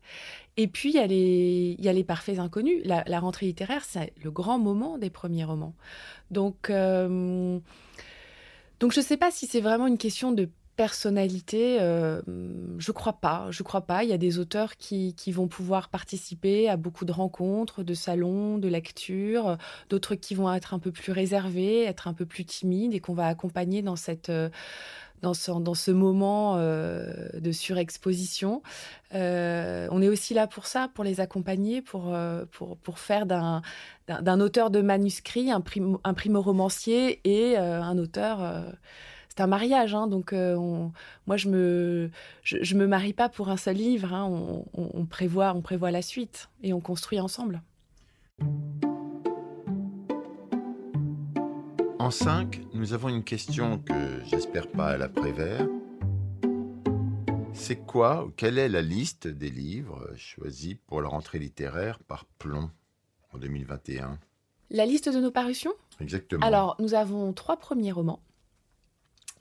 Et 0.56 0.66
puis, 0.66 0.90
il 0.90 0.96
y 0.96 1.88
a 1.88 1.92
les, 1.92 2.04
parfaits 2.04 2.40
inconnus. 2.40 2.80
La, 2.84 3.04
la 3.06 3.20
rentrée 3.20 3.46
littéraire, 3.46 3.84
c'est 3.84 4.12
le 4.24 4.32
grand 4.32 4.58
moment 4.58 4.98
des 4.98 5.10
premiers 5.10 5.44
romans. 5.44 5.74
Donc, 6.32 6.70
euh, 6.70 7.60
Donc 8.80 8.92
je 8.92 8.98
ne 8.98 9.04
sais 9.04 9.16
pas 9.16 9.30
si 9.30 9.46
c'est 9.46 9.60
vraiment 9.60 9.86
une 9.86 9.98
question 9.98 10.32
de 10.32 10.48
personnalité, 10.76 11.78
euh, 11.80 12.20
je 12.78 12.92
crois 12.92 13.14
pas. 13.14 13.48
Je 13.50 13.62
crois 13.62 13.80
pas. 13.80 14.04
Il 14.04 14.10
y 14.10 14.12
a 14.12 14.18
des 14.18 14.38
auteurs 14.38 14.76
qui, 14.76 15.14
vont 15.32 15.48
pouvoir 15.48 15.88
participer 15.88 16.68
à 16.68 16.76
beaucoup 16.76 17.04
de 17.04 17.12
rencontres, 17.12 17.82
de 17.82 17.94
salons, 17.94 18.58
de 18.58 18.68
lectures, 18.68 19.56
d'autres 19.88 20.14
qui 20.14 20.34
vont 20.34 20.52
être 20.52 20.74
un 20.74 20.78
peu 20.78 20.92
plus 20.92 21.12
réservés, 21.12 21.84
être 21.84 22.08
un 22.08 22.14
peu 22.14 22.26
plus 22.26 22.44
timides 22.44 22.94
et 22.94 23.00
qu'on 23.00 23.14
va 23.14 23.26
accompagner 23.26 23.82
dans 23.82 23.96
cette 23.96 24.28
euh, 24.28 24.50
dans 25.22 25.34
ce, 25.34 25.90
moment 25.90 26.56
euh, 26.56 27.30
de 27.34 27.50
surexposition. 27.50 28.62
On 29.12 30.02
est 30.02 30.08
aussi 30.08 30.34
là 30.34 30.46
pour 30.46 30.66
ça, 30.66 30.88
pour 30.94 31.04
les 31.04 31.20
accompagner, 31.20 31.80
pour, 31.80 32.14
faire 32.96 33.26
d'un, 33.26 33.62
d'un, 34.06 34.40
auteur 34.40 34.70
de 34.70 34.82
manuscrit 34.82 35.50
un, 35.50 35.62
primo, 35.62 36.00
un 36.04 36.14
et 37.24 37.56
un 37.56 37.98
auteur 37.98 38.76
c'est 39.36 39.42
un 39.42 39.46
mariage, 39.46 39.94
hein, 39.94 40.06
donc 40.06 40.32
euh, 40.32 40.54
on, 40.54 40.92
moi 41.26 41.36
je 41.36 41.48
me 41.50 42.10
je, 42.42 42.56
je, 42.62 42.74
me 42.74 42.86
marie 42.86 43.12
pas 43.12 43.28
pour 43.28 43.50
un 43.50 43.58
seul 43.58 43.76
livre. 43.76 44.14
Hein, 44.14 44.24
on, 44.24 44.64
on, 44.72 44.90
on, 44.94 45.04
prévoit 45.04 45.52
on 45.54 45.60
prévoit 45.60 45.90
la 45.90 46.00
suite 46.00 46.48
et 46.62 46.72
on 46.72 46.80
construit 46.80 47.20
ensemble. 47.20 47.60
En 51.98 52.10
5, 52.10 52.62
nous 52.72 52.94
avons 52.94 53.10
une 53.10 53.24
question 53.24 53.78
que 53.78 54.24
j'espère 54.24 54.68
pas 54.68 54.86
à 54.86 54.96
la 54.96 55.08
Prévert. 55.08 55.66
C'est 57.52 57.84
quoi, 57.84 58.28
quelle 58.36 58.58
est 58.58 58.68
la 58.68 58.82
liste 58.82 59.26
des 59.26 59.50
livres 59.50 60.08
choisis 60.16 60.76
pour 60.86 61.02
la 61.02 61.08
rentrée 61.08 61.38
littéraire 61.38 61.98
par 61.98 62.24
Plomb 62.38 62.70
en 63.34 63.38
2021 63.38 64.18
La 64.70 64.86
liste 64.86 65.10
de 65.10 65.20
nos 65.20 65.30
parutions? 65.30 65.72
Exactement. 66.00 66.46
Alors, 66.46 66.76
nous 66.78 66.94
avons 66.94 67.32
trois 67.32 67.56
premiers 67.56 67.92
romans. 67.92 68.20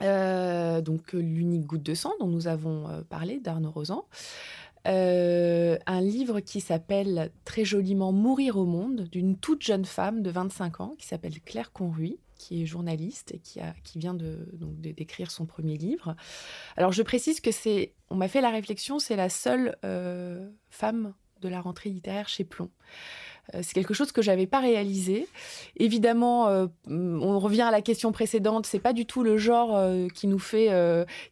Euh, 0.01 0.81
donc 0.81 1.13
l'unique 1.13 1.65
goutte 1.65 1.83
de 1.83 1.93
sang 1.93 2.11
dont 2.19 2.27
nous 2.27 2.47
avons 2.47 2.89
euh, 2.89 3.01
parlé 3.01 3.39
d'Arnaud 3.39 3.71
Rosan. 3.71 4.05
Euh, 4.87 5.77
un 5.87 6.01
livre 6.01 6.41
qui 6.41 6.61
s'appelle 6.61 7.31
très 7.43 7.65
joliment 7.65 8.11
Mourir 8.11 8.57
au 8.57 8.65
monde 8.65 9.07
d'une 9.11 9.35
toute 9.35 9.63
jeune 9.63 9.85
femme 9.85 10.21
de 10.21 10.29
25 10.29 10.81
ans 10.81 10.95
qui 10.97 11.07
s'appelle 11.07 11.41
Claire 11.41 11.71
Conruy 11.71 12.19
qui 12.37 12.61
est 12.61 12.65
journaliste 12.65 13.33
et 13.33 13.39
qui, 13.39 13.59
a, 13.59 13.73
qui 13.83 13.97
vient 13.97 14.13
de, 14.13 14.47
d'écrire 14.83 15.31
son 15.31 15.45
premier 15.45 15.77
livre. 15.77 16.15
Alors 16.77 16.91
je 16.91 17.01
précise 17.01 17.39
que 17.39 17.51
c'est, 17.51 17.93
on 18.09 18.15
m'a 18.15 18.27
fait 18.27 18.41
la 18.41 18.49
réflexion, 18.49 18.99
c'est 18.99 19.15
la 19.15 19.29
seule 19.29 19.77
euh, 19.83 20.49
femme 20.69 21.13
de 21.41 21.49
la 21.49 21.61
rentrée 21.61 21.89
littéraire 21.89 22.27
chez 22.27 22.43
Plomb. 22.43 22.69
Euh, 23.53 23.59
c'est 23.61 23.73
quelque 23.73 23.93
chose 23.93 24.11
que 24.11 24.21
j'avais 24.21 24.47
pas 24.47 24.59
réalisé. 24.59 25.27
Évidemment, 25.77 26.47
euh, 26.47 26.67
on 26.87 27.39
revient 27.39 27.61
à 27.61 27.71
la 27.71 27.81
question 27.81 28.11
précédente. 28.11 28.65
C'est 28.65 28.79
pas 28.79 28.93
du 28.93 29.05
tout 29.05 29.23
le 29.23 29.37
genre 29.37 29.75
euh, 29.75 30.07
qui 30.07 30.27
nous 30.27 30.39
fait 30.39 30.55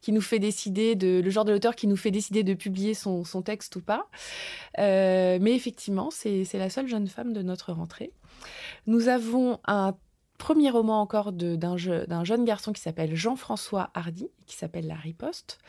qui 0.02 0.12
nous 0.12 0.22
fait 0.22 0.40
décider 0.40 0.96
de 0.96 1.22
le 1.24 1.30
genre 1.30 1.46
de 1.46 1.52
l'auteur 1.52 1.76
qui 1.76 1.88
nous 1.88 1.96
fait 1.96 2.12
décider 2.12 2.44
de 2.44 2.54
publier 2.54 2.94
son, 2.94 3.24
son 3.24 3.42
texte 3.42 3.76
ou 3.76 3.82
pas. 3.82 4.08
Mais 4.78 5.54
effectivement, 5.54 6.10
c'est 6.12 6.46
la 6.54 6.70
seule 6.70 6.88
jeune 6.88 7.08
femme 7.08 7.34
de 7.34 7.42
notre 7.42 7.72
rentrée. 7.74 8.12
Nous 8.88 9.08
avons 9.08 9.60
un 9.66 9.96
premier 10.38 10.70
roman 10.70 11.02
encore 11.02 11.32
d'un 11.32 11.78
je, 11.78 12.06
jeune 12.24 12.46
garçon 12.46 12.74
qui 12.74 12.82
s'appelle 12.82 13.16
Jean-François 13.16 13.92
Hardy, 13.94 14.30
qui 14.46 14.56
s'appelle 14.56 14.88
La 14.88 14.96
Riposte. 14.96 15.60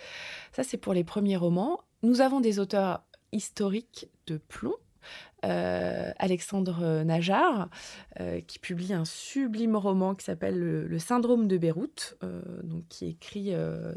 Ça, 0.53 0.63
c'est 0.63 0.79
pour 0.79 0.95
les 0.95 1.05
premiers 1.05 1.37
romans. 1.37 1.81
Nous 2.03 2.21
avons 2.21 2.41
des 2.41 2.59
auteurs 2.59 3.03
historiques 3.33 4.09
de 4.27 4.39
plomb. 4.39 4.77
Euh, 5.45 6.13
Alexandre 6.19 7.03
Najar, 7.03 7.69
euh, 8.19 8.41
qui 8.41 8.59
publie 8.59 8.95
un 8.95 9.05
sublime 9.05 9.77
roman 9.77 10.15
qui 10.15 10.25
s'appelle 10.25 10.59
le, 10.59 10.99
Syndrome 10.99 11.49
de 11.49 11.59
Beyrouth, 11.59 12.17
euh, 12.23 12.41
donc 12.63 12.85
qui 12.89 13.07
écrit 13.07 13.53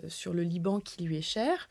sur 0.07 0.34
le 0.34 0.43
Liban 0.43 0.79
qui 0.79 1.03
lui 1.03 1.17
est 1.17 1.22
cher. 1.22 1.69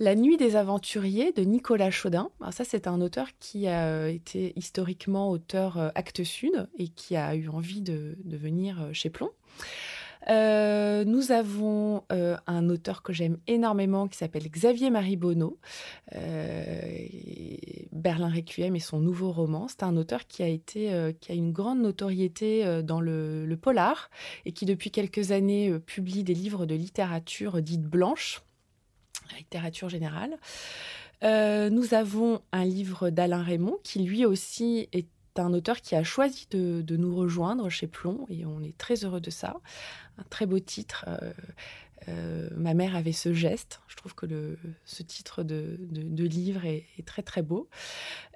La 0.00 0.16
Nuit 0.16 0.36
des 0.36 0.56
Aventuriers 0.56 1.32
de 1.32 1.42
Nicolas 1.42 1.90
Chaudin. 1.90 2.30
Alors 2.40 2.52
ça, 2.52 2.64
c'est 2.64 2.88
un 2.88 3.00
auteur 3.00 3.28
qui 3.38 3.68
a 3.68 4.08
été 4.08 4.52
historiquement 4.56 5.30
auteur 5.30 5.92
Actes 5.94 6.24
Sud 6.24 6.68
et 6.78 6.88
qui 6.88 7.14
a 7.14 7.36
eu 7.36 7.48
envie 7.48 7.80
de, 7.80 8.16
de 8.24 8.36
venir 8.36 8.88
chez 8.92 9.08
Plomb. 9.08 9.30
Euh, 10.30 11.04
nous 11.04 11.32
avons 11.32 12.04
euh, 12.12 12.36
un 12.46 12.68
auteur 12.70 13.02
que 13.02 13.12
j'aime 13.12 13.38
énormément 13.46 14.08
qui 14.08 14.16
s'appelle 14.16 14.48
Xavier 14.48 14.90
Marie 14.90 15.16
Bonneau. 15.16 15.58
Euh, 16.14 17.06
Berlin 17.92 18.30
Requiem 18.30 18.76
et 18.76 18.80
son 18.80 19.00
nouveau 19.00 19.32
roman. 19.32 19.68
C'est 19.68 19.82
un 19.82 19.96
auteur 19.96 20.26
qui 20.26 20.42
a, 20.42 21.32
une 21.32 21.52
grande 21.52 21.80
notoriété 21.80 22.82
dans 22.82 23.00
le, 23.00 23.56
polar 23.60 24.10
et 24.44 24.52
qui 24.52 24.66
depuis 24.66 24.90
quelques 24.90 25.30
années 25.30 25.78
publie 25.78 26.24
des 26.24 26.34
livres 26.34 26.66
de 26.66 26.74
littérature 26.74 27.62
dite 27.62 27.82
blanche, 27.82 28.42
la 29.30 29.38
littérature 29.38 29.88
générale. 29.88 30.36
nous 31.22 31.94
avons 31.94 32.40
un 32.52 32.64
livre 32.64 33.10
d'Alain 33.10 33.42
Raymond 33.42 33.78
qui 33.84 34.00
lui 34.00 34.26
aussi 34.26 34.88
est 34.92 35.06
un 35.42 35.52
auteur 35.52 35.80
qui 35.80 35.94
a 35.94 36.04
choisi 36.04 36.46
de, 36.50 36.82
de, 36.82 36.96
nous 36.96 37.14
rejoindre 37.14 37.68
chez 37.68 37.86
Plomb 37.86 38.26
et 38.28 38.46
on 38.46 38.62
est 38.62 38.76
très 38.78 39.04
heureux 39.04 39.20
de 39.20 39.30
ça 39.30 39.56
un 40.18 40.24
très 40.30 40.46
beau 40.46 40.60
titre. 40.60 41.04
Euh, 42.08 42.48
ma 42.56 42.74
mère 42.74 42.96
avait 42.96 43.12
ce 43.12 43.32
geste. 43.32 43.80
Je 43.88 43.96
trouve 43.96 44.14
que 44.14 44.26
ce 44.84 45.02
titre 45.02 45.42
de, 45.42 45.78
livre 46.24 46.64
est, 46.64 46.84
très 47.06 47.22
très 47.22 47.42
beau. 47.42 47.68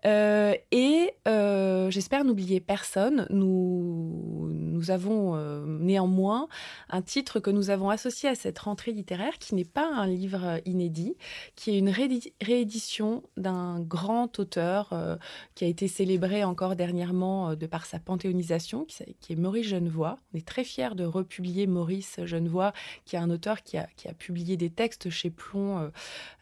Euh, 0.04 0.54
et 0.70 1.12
euh, 1.26 1.90
j'espère 1.90 2.25
n'oublier 2.25 2.60
personne. 2.60 3.26
Nous, 3.30 4.48
nous 4.52 4.90
avons 4.90 5.37
néanmoins 5.66 6.48
un 6.88 7.02
titre 7.02 7.40
que 7.40 7.50
nous 7.50 7.70
avons 7.70 7.90
associé 7.90 8.28
à 8.28 8.34
cette 8.34 8.58
rentrée 8.58 8.92
littéraire 8.92 9.38
qui 9.38 9.54
n'est 9.54 9.64
pas 9.64 9.88
un 9.92 10.06
livre 10.06 10.60
inédit, 10.64 11.16
qui 11.56 11.72
est 11.72 11.78
une 11.78 11.90
réédition 11.90 13.22
d'un 13.37 13.80
grand 13.80 14.38
auteur 14.38 15.18
qui 15.54 15.64
a 15.64 15.68
été 15.68 15.88
célébré 15.88 16.44
encore 16.44 16.76
dernièrement 16.76 17.54
de 17.54 17.66
par 17.66 17.87
sa 17.87 17.98
panthéonisation, 17.98 18.84
qui, 18.84 19.04
qui 19.20 19.32
est 19.32 19.37
Maurice 19.37 19.68
Genevoix. 19.68 20.16
On 20.32 20.38
est 20.38 20.46
très 20.46 20.64
fiers 20.64 20.94
de 20.94 21.04
republier 21.04 21.66
Maurice 21.66 22.20
Genevoix, 22.25 22.72
qui 23.04 23.16
est 23.16 23.18
un 23.18 23.30
auteur 23.30 23.57
qui 23.62 23.76
a, 23.76 23.88
qui 23.96 24.08
a 24.08 24.12
publié 24.12 24.56
des 24.56 24.70
textes 24.70 25.10
chez 25.10 25.30
Plomb 25.30 25.90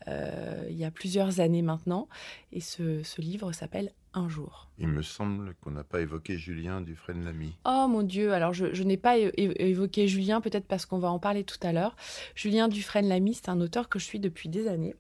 il 0.07 0.77
y 0.77 0.85
a 0.85 0.91
plusieurs 0.91 1.41
années 1.41 1.63
maintenant. 1.63 2.09
Et 2.53 2.61
ce, 2.61 3.03
ce 3.03 3.21
livre 3.21 3.53
s'appelle 3.53 3.93
Un 4.15 4.29
jour. 4.29 4.69
Il 4.79 4.89
me 4.89 5.03
semble 5.03 5.55
qu'on 5.61 5.71
n'a 5.71 5.85
pas 5.85 6.01
évoqué 6.01 6.37
Julien 6.37 6.81
Dufresne-Lamy. 6.81 7.57
Oh 7.65 7.87
mon 7.89 8.03
Dieu, 8.03 8.33
alors 8.33 8.53
je, 8.53 8.73
je 8.75 8.83
n'ai 8.83 8.97
pas 8.97 9.17
évoqué 9.19 10.09
Julien, 10.09 10.41
peut-être 10.41 10.67
parce 10.67 10.87
qu'on 10.87 10.99
va 10.99 11.11
en 11.11 11.19
parler 11.19 11.45
tout 11.45 11.59
à 11.63 11.73
l'heure. 11.73 11.97
Julien 12.35 12.69
Dufresne-Lamy, 12.69 13.35
c'est 13.35 13.49
un 13.49 13.61
auteur 13.61 13.89
que 13.89 13.99
je 13.99 14.05
suis 14.05 14.21
depuis 14.21 14.49
des 14.49 14.69
années. 14.69 14.95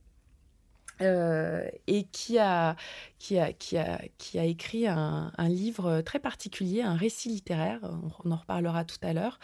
Euh, 1.03 1.69
et 1.87 2.05
qui 2.05 2.39
a, 2.39 2.75
qui, 3.19 3.39
a, 3.39 3.53
qui, 3.53 3.77
a, 3.77 4.01
qui 4.19 4.39
a 4.39 4.45
écrit 4.45 4.87
un, 4.87 5.33
un, 5.37 5.49
livre 5.49 6.03
très 6.03 6.19
particulier, 6.19 6.83
un 6.83 6.97
récit 6.97 7.29
littéraire, 7.29 7.81
on, 8.25 8.31
en 8.31 8.37
reparlera 8.37 8.85
tout 8.85 8.99
à 9.03 9.13
l'heure, 9.13 9.39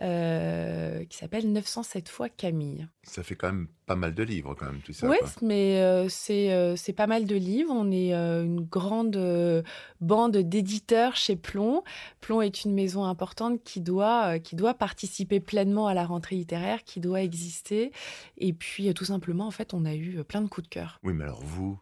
euh, 0.00 1.04
qui 1.04 1.18
s'appelle 1.18 1.50
907 1.52 2.08
fois 2.08 2.28
Camille. 2.28 2.88
Ça 3.02 3.22
fait 3.22 3.34
quand 3.34 3.48
même 3.48 3.68
pas 3.86 3.96
mal 3.96 4.14
de 4.14 4.22
livres, 4.22 4.54
quand 4.54 4.66
même, 4.66 4.80
tout 4.80 4.92
ça. 4.92 5.08
Oui, 5.08 5.16
mais 5.42 5.80
euh, 5.80 6.08
c'est 6.08 6.52
euh, 6.52 6.76
pas 6.96 7.06
mal 7.06 7.26
de 7.26 7.36
livres. 7.36 7.72
On 7.74 7.90
est 7.90 8.12
une 8.12 8.60
grande 8.60 9.64
bande 10.00 10.36
d'éditeurs 10.36 11.16
chez 11.16 11.36
Plomb. 11.36 11.82
Plomb 12.20 12.40
est 12.40 12.64
une 12.64 12.72
maison 12.72 13.04
importante 13.04 13.62
qui 13.64 13.80
doit, 13.80 14.38
qui 14.38 14.56
doit 14.56 14.74
participer 14.74 15.40
pleinement 15.40 15.86
à 15.86 15.94
la 15.94 16.04
rentrée 16.06 16.36
littéraire, 16.36 16.84
qui 16.84 17.00
doit 17.00 17.22
exister. 17.22 17.92
Et 18.38 18.52
puis, 18.52 18.92
tout 18.94 19.04
simplement, 19.04 19.46
en 19.46 19.50
fait, 19.50 19.74
on 19.74 19.84
a 19.84 19.94
eu 19.94 20.24
plein 20.24 20.40
de 20.40 20.48
coups 20.48 20.68
de 20.68 20.72
cœur. 20.72 20.98
Oui, 21.02 21.12
mais 21.12 21.24
alors 21.24 21.42
vous, 21.42 21.78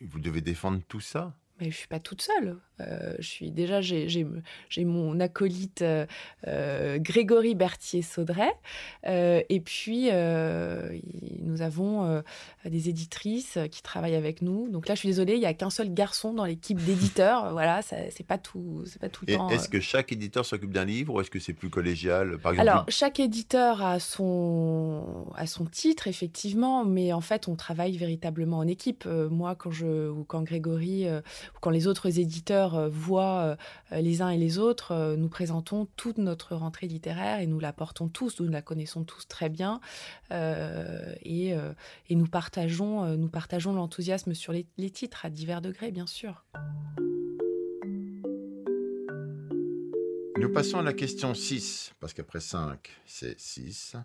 vous 0.00 0.20
devez 0.20 0.40
défendre 0.40 0.80
tout 0.88 1.00
ça 1.00 1.34
mais 1.60 1.70
je 1.70 1.76
suis 1.76 1.88
pas 1.88 2.00
toute 2.00 2.22
seule. 2.22 2.56
Euh, 2.80 3.14
je 3.18 3.28
suis 3.28 3.50
déjà 3.50 3.80
j'ai 3.80 4.26
mon 4.84 5.20
acolyte 5.20 5.84
euh, 6.46 6.98
Grégory 6.98 7.54
Berthier-Saudret 7.54 8.52
euh, 9.06 9.42
et 9.48 9.60
puis 9.60 10.08
euh, 10.10 10.98
nous 11.42 11.62
avons 11.62 12.22
des 12.64 12.88
éditrices 12.88 13.58
qui 13.70 13.82
travaillent 13.82 14.14
avec 14.14 14.42
nous. 14.42 14.68
Donc 14.68 14.88
là, 14.88 14.94
je 14.94 15.00
suis 15.00 15.08
désolée, 15.08 15.34
il 15.34 15.40
y 15.40 15.46
a 15.46 15.54
qu'un 15.54 15.70
seul 15.70 15.92
garçon 15.92 16.32
dans 16.32 16.44
l'équipe 16.44 16.78
d'éditeurs. 16.82 17.50
voilà, 17.52 17.82
c'est 17.82 18.26
pas 18.26 18.38
tout, 18.38 18.82
c'est 18.86 19.00
pas 19.00 19.08
tout 19.08 19.24
le 19.26 19.34
et 19.34 19.36
temps. 19.36 19.48
Est-ce 19.50 19.68
que 19.68 19.80
chaque 19.80 20.12
éditeur 20.12 20.46
s'occupe 20.46 20.72
d'un 20.72 20.84
livre 20.84 21.14
ou 21.14 21.20
est-ce 21.20 21.30
que 21.30 21.38
c'est 21.38 21.52
plus 21.52 21.70
collégial 21.70 22.38
par 22.38 22.52
exemple? 22.52 22.68
Alors 22.68 22.84
chaque 22.88 23.20
éditeur 23.20 23.82
a 23.82 24.00
son 24.00 25.26
a 25.34 25.46
son 25.46 25.66
titre 25.66 26.08
effectivement, 26.08 26.84
mais 26.84 27.12
en 27.12 27.20
fait 27.20 27.48
on 27.48 27.56
travaille 27.56 27.96
véritablement 27.96 28.58
en 28.58 28.66
équipe. 28.66 29.06
moi, 29.06 29.54
quand 29.54 29.70
je 29.70 30.08
ou 30.08 30.24
quand 30.24 30.42
Grégory 30.42 31.06
quand 31.60 31.70
les 31.70 31.86
autres 31.86 32.18
éditeurs 32.18 32.69
euh, 32.74 32.88
voient 32.88 33.56
euh, 33.92 34.00
les 34.00 34.22
uns 34.22 34.30
et 34.30 34.38
les 34.38 34.58
autres, 34.58 34.92
euh, 34.92 35.16
nous 35.16 35.28
présentons 35.28 35.86
toute 35.96 36.18
notre 36.18 36.54
rentrée 36.54 36.86
littéraire 36.86 37.40
et 37.40 37.46
nous 37.46 37.60
la 37.60 37.72
portons 37.72 38.08
tous, 38.08 38.40
nous 38.40 38.50
la 38.50 38.62
connaissons 38.62 39.04
tous 39.04 39.26
très 39.28 39.48
bien 39.48 39.80
et, 40.30 41.54
nous 42.10 42.26
partageons, 42.26 43.16
nous 43.16 43.28
partageons 43.28 43.72
l'enthousiasme 43.72 44.34
sur 44.34 44.52
les, 44.52 44.66
les, 44.78 44.90
titres 44.90 45.24
à 45.24 45.30
divers 45.30 45.60
degrés, 45.60 45.90
bien 45.90 46.06
sûr. 46.06 46.44
Nous 50.38 50.52
passons 50.52 50.78
à 50.78 50.82
la 50.82 50.92
question 50.92 51.34
6, 51.34 51.92
parce 52.00 52.12
qu'après 52.12 52.40
5, 52.40 52.90
c'est 53.06 53.38
6. 53.38 53.96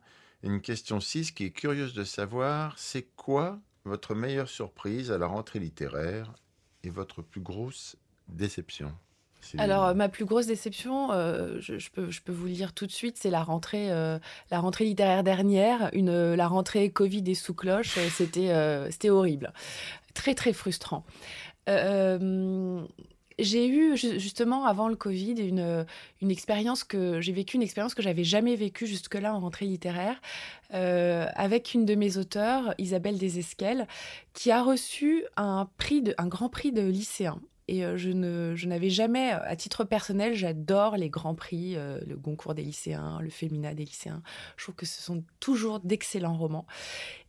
Une 0.44 0.62
question 0.62 1.00
6 1.00 1.32
qui 1.32 1.46
est 1.46 1.52
curieuse 1.52 1.94
de 1.94 2.04
savoir, 2.04 2.78
c'est 2.78 3.08
quoi 3.16 3.60
votre 3.86 4.16
meilleure 4.16 4.50
surprise 4.50 5.12
à 5.12 5.18
la 5.18 5.28
rentrée 5.28 5.60
littéraire 5.60 6.34
et 6.84 6.90
votre 6.90 7.22
plus 7.22 7.42
grosse 7.42 7.96
déception. 8.28 8.92
Alors, 9.58 9.96
ma 9.96 10.10
plus 10.10 10.26
grosse 10.26 10.48
déception, 10.48 11.12
euh, 11.12 11.60
je, 11.60 11.90
peux, 11.90 12.10
je 12.10 12.22
peux 12.22 12.32
vous 12.32 12.46
le 12.46 12.54
dire 12.54 12.74
tout 12.74 12.86
de 12.86 12.92
suite, 12.92 13.18
c'est 13.18 13.30
la 13.30 13.44
rentrée, 13.44 13.92
euh, 13.92 14.18
la 14.52 14.60
rentrée 14.60 14.86
littéraire 14.86 15.24
dernière, 15.24 15.90
une, 15.94 16.34
la 16.34 16.48
rentrée 16.48 16.90
Covid 16.90 17.24
et 17.28 17.36
sous 17.36 17.54
cloche, 17.54 17.98
euh, 17.98 18.08
c'était, 18.10 18.52
c'était 18.92 19.10
horrible, 19.10 19.54
très 20.14 20.34
très 20.34 20.54
frustrant. 20.54 21.06
j'ai 23.38 23.68
eu 23.68 23.98
justement 23.98 24.66
avant 24.66 24.88
le 24.88 24.96
Covid 24.96 25.34
une, 25.34 25.86
une 26.22 26.32
expérience 26.32 26.84
que 26.86 27.20
j'ai 27.20 27.34
vécu 27.34 27.58
une 27.58 27.64
expérience 27.64 27.94
que 27.94 28.02
j'avais 28.02 28.24
jamais 28.24 28.56
vécue 28.56 28.88
jusque-là 28.88 29.36
en 29.36 29.42
rentrée 29.42 29.66
littéraire 29.66 30.22
avec 30.72 31.74
une 31.74 31.86
de 31.86 31.96
mes 31.96 32.18
auteurs, 32.18 32.74
Isabelle 32.78 33.18
Desesquelles, 33.18 33.88
qui 34.34 34.52
a 34.52 34.64
reçu 34.64 35.26
un 35.38 35.70
prix 35.78 36.02
de, 36.02 36.16
un 36.18 36.28
grand 36.28 36.50
prix 36.50 36.72
de 36.72 36.82
lycéen 36.82 37.40
et 37.68 37.84
euh, 37.84 37.98
je, 37.98 38.10
ne, 38.10 38.56
je 38.56 38.68
n'avais 38.68 38.90
jamais, 38.90 39.34
euh, 39.34 39.40
à 39.44 39.56
titre 39.56 39.84
personnel, 39.84 40.36
j'adore 40.36 40.98
les 40.98 41.10
grands 41.10 41.34
prix, 41.34 41.76
euh, 41.76 42.00
le 42.06 42.16
Goncourt 42.16 42.54
des 42.54 42.64
lycéens, 42.64 43.20
le 43.22 43.30
Fémina 43.30 43.74
des 43.74 43.86
lycéens. 43.86 44.22
Je 44.58 44.64
trouve 44.64 44.76
que 44.76 44.86
ce 44.86 45.02
sont 45.02 45.24
toujours 45.40 45.80
d'excellents 45.80 46.38
romans. 46.38 46.68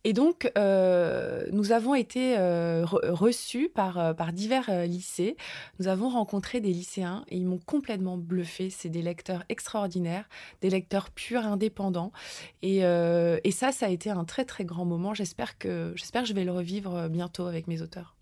Et 0.03 0.13
donc, 0.13 0.49
nous 0.55 1.71
avons 1.73 1.93
été 1.93 2.37
reçus 2.37 3.67
par, 3.67 4.15
par 4.15 4.31
divers 4.31 4.85
lycées. 4.85 5.35
Nous 5.79 5.89
avons 5.89 6.07
rencontré 6.07 6.61
des 6.61 6.71
lycéens 6.71 7.25
et 7.27 7.35
ils 7.35 7.45
m'ont 7.45 7.59
complètement 7.59 8.17
bluffé. 8.17 8.69
C'est 8.69 8.87
des 8.87 9.01
lecteurs 9.01 9.43
extraordinaires, 9.49 10.29
des 10.61 10.69
lecteurs 10.69 11.09
purs, 11.09 11.45
indépendants. 11.45 12.13
Et, 12.61 12.77
et 12.77 13.51
ça, 13.51 13.73
ça 13.73 13.87
a 13.87 13.89
été 13.89 14.09
un 14.09 14.23
très 14.23 14.45
très 14.45 14.63
grand 14.63 14.85
moment. 14.85 15.13
J'espère 15.13 15.57
que, 15.57 15.91
j'espère 15.97 16.21
que 16.21 16.29
je 16.29 16.33
vais 16.33 16.45
le 16.45 16.53
revivre 16.53 17.09
bientôt 17.09 17.47
avec 17.47 17.67
mes 17.67 17.81
auteurs. 17.81 18.15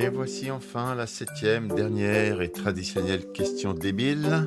Et 0.00 0.10
voici 0.10 0.48
enfin 0.52 0.94
la 0.94 1.08
septième, 1.08 1.66
dernière 1.66 2.40
et 2.40 2.52
traditionnelle 2.52 3.32
question 3.32 3.74
débile. 3.74 4.46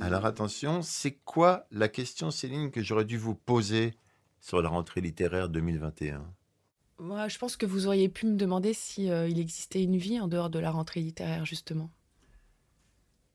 Alors 0.00 0.24
attention, 0.24 0.82
c'est 0.82 1.18
quoi 1.24 1.66
la 1.72 1.88
question, 1.88 2.30
Céline, 2.30 2.70
que 2.70 2.80
j'aurais 2.80 3.04
dû 3.04 3.18
vous 3.18 3.34
poser 3.34 3.94
sur 4.40 4.62
la 4.62 4.68
rentrée 4.68 5.00
littéraire 5.00 5.48
2021 5.48 6.24
Moi, 7.00 7.26
je 7.26 7.38
pense 7.38 7.56
que 7.56 7.66
vous 7.66 7.88
auriez 7.88 8.08
pu 8.08 8.26
me 8.26 8.36
demander 8.36 8.72
si 8.72 9.10
euh, 9.10 9.26
il 9.26 9.40
existait 9.40 9.82
une 9.82 9.96
vie 9.96 10.20
en 10.20 10.28
dehors 10.28 10.48
de 10.48 10.60
la 10.60 10.70
rentrée 10.70 11.00
littéraire, 11.00 11.44
justement. 11.44 11.90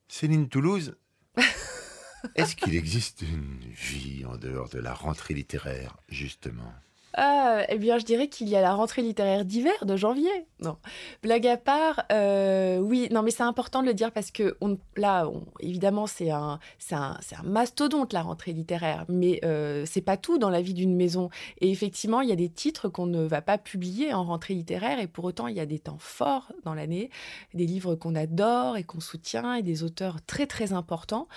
Céline 0.07 0.47
Toulouse, 0.47 0.95
est-ce 2.35 2.55
qu'il 2.55 2.73
existe 2.73 3.21
une 3.21 3.59
vie 3.59 4.23
en 4.25 4.37
dehors 4.37 4.69
de 4.69 4.79
la 4.79 4.93
rentrée 4.93 5.33
littéraire, 5.33 5.97
justement? 6.07 6.73
Ah, 7.13 7.63
eh 7.67 7.77
bien, 7.77 7.97
je 7.97 8.05
dirais 8.05 8.27
qu'il 8.29 8.47
y 8.47 8.55
a 8.55 8.61
la 8.61 8.73
rentrée 8.73 9.01
littéraire 9.01 9.43
d'hiver 9.43 9.85
de 9.85 9.97
janvier. 9.97 10.31
Non, 10.59 10.77
blague 11.23 11.47
à 11.47 11.57
part, 11.57 12.03
euh, 12.11 12.77
oui, 12.77 13.09
non, 13.11 13.21
mais 13.21 13.31
c'est 13.31 13.43
important 13.43 13.81
de 13.81 13.87
le 13.87 13.93
dire 13.93 14.11
parce 14.11 14.31
que 14.31 14.55
on, 14.61 14.77
là, 14.95 15.29
évidemment, 15.59 16.07
c'est 16.07 16.29
un, 16.29 16.59
un, 16.91 17.17
un, 17.17 17.43
mastodonte 17.43 18.13
la 18.13 18.21
rentrée 18.21 18.53
littéraire, 18.53 19.05
mais 19.09 19.41
euh, 19.43 19.83
c'est 19.85 20.01
pas 20.01 20.17
tout 20.17 20.37
dans 20.37 20.49
la 20.49 20.61
vie 20.61 20.73
d'une 20.73 20.95
maison. 20.95 21.29
Et 21.59 21.71
effectivement, 21.71 22.21
il 22.21 22.29
y 22.29 22.33
a 22.33 22.37
des 22.37 22.49
titres 22.49 22.87
qu'on 22.87 23.07
ne 23.07 23.23
va 23.23 23.41
pas 23.41 23.57
publier 23.57 24.13
en 24.13 24.23
rentrée 24.23 24.53
littéraire, 24.53 24.99
et 24.99 25.07
pour 25.07 25.25
autant, 25.25 25.47
il 25.47 25.57
y 25.57 25.59
a 25.59 25.65
des 25.65 25.79
temps 25.79 25.99
forts 25.99 26.53
dans 26.63 26.73
l'année, 26.73 27.09
des 27.53 27.65
livres 27.65 27.95
qu'on 27.95 28.15
adore 28.15 28.77
et 28.77 28.83
qu'on 28.83 29.01
soutient, 29.01 29.55
et 29.55 29.63
des 29.63 29.83
auteurs 29.83 30.23
très 30.25 30.47
très 30.47 30.71
importants, 30.71 31.27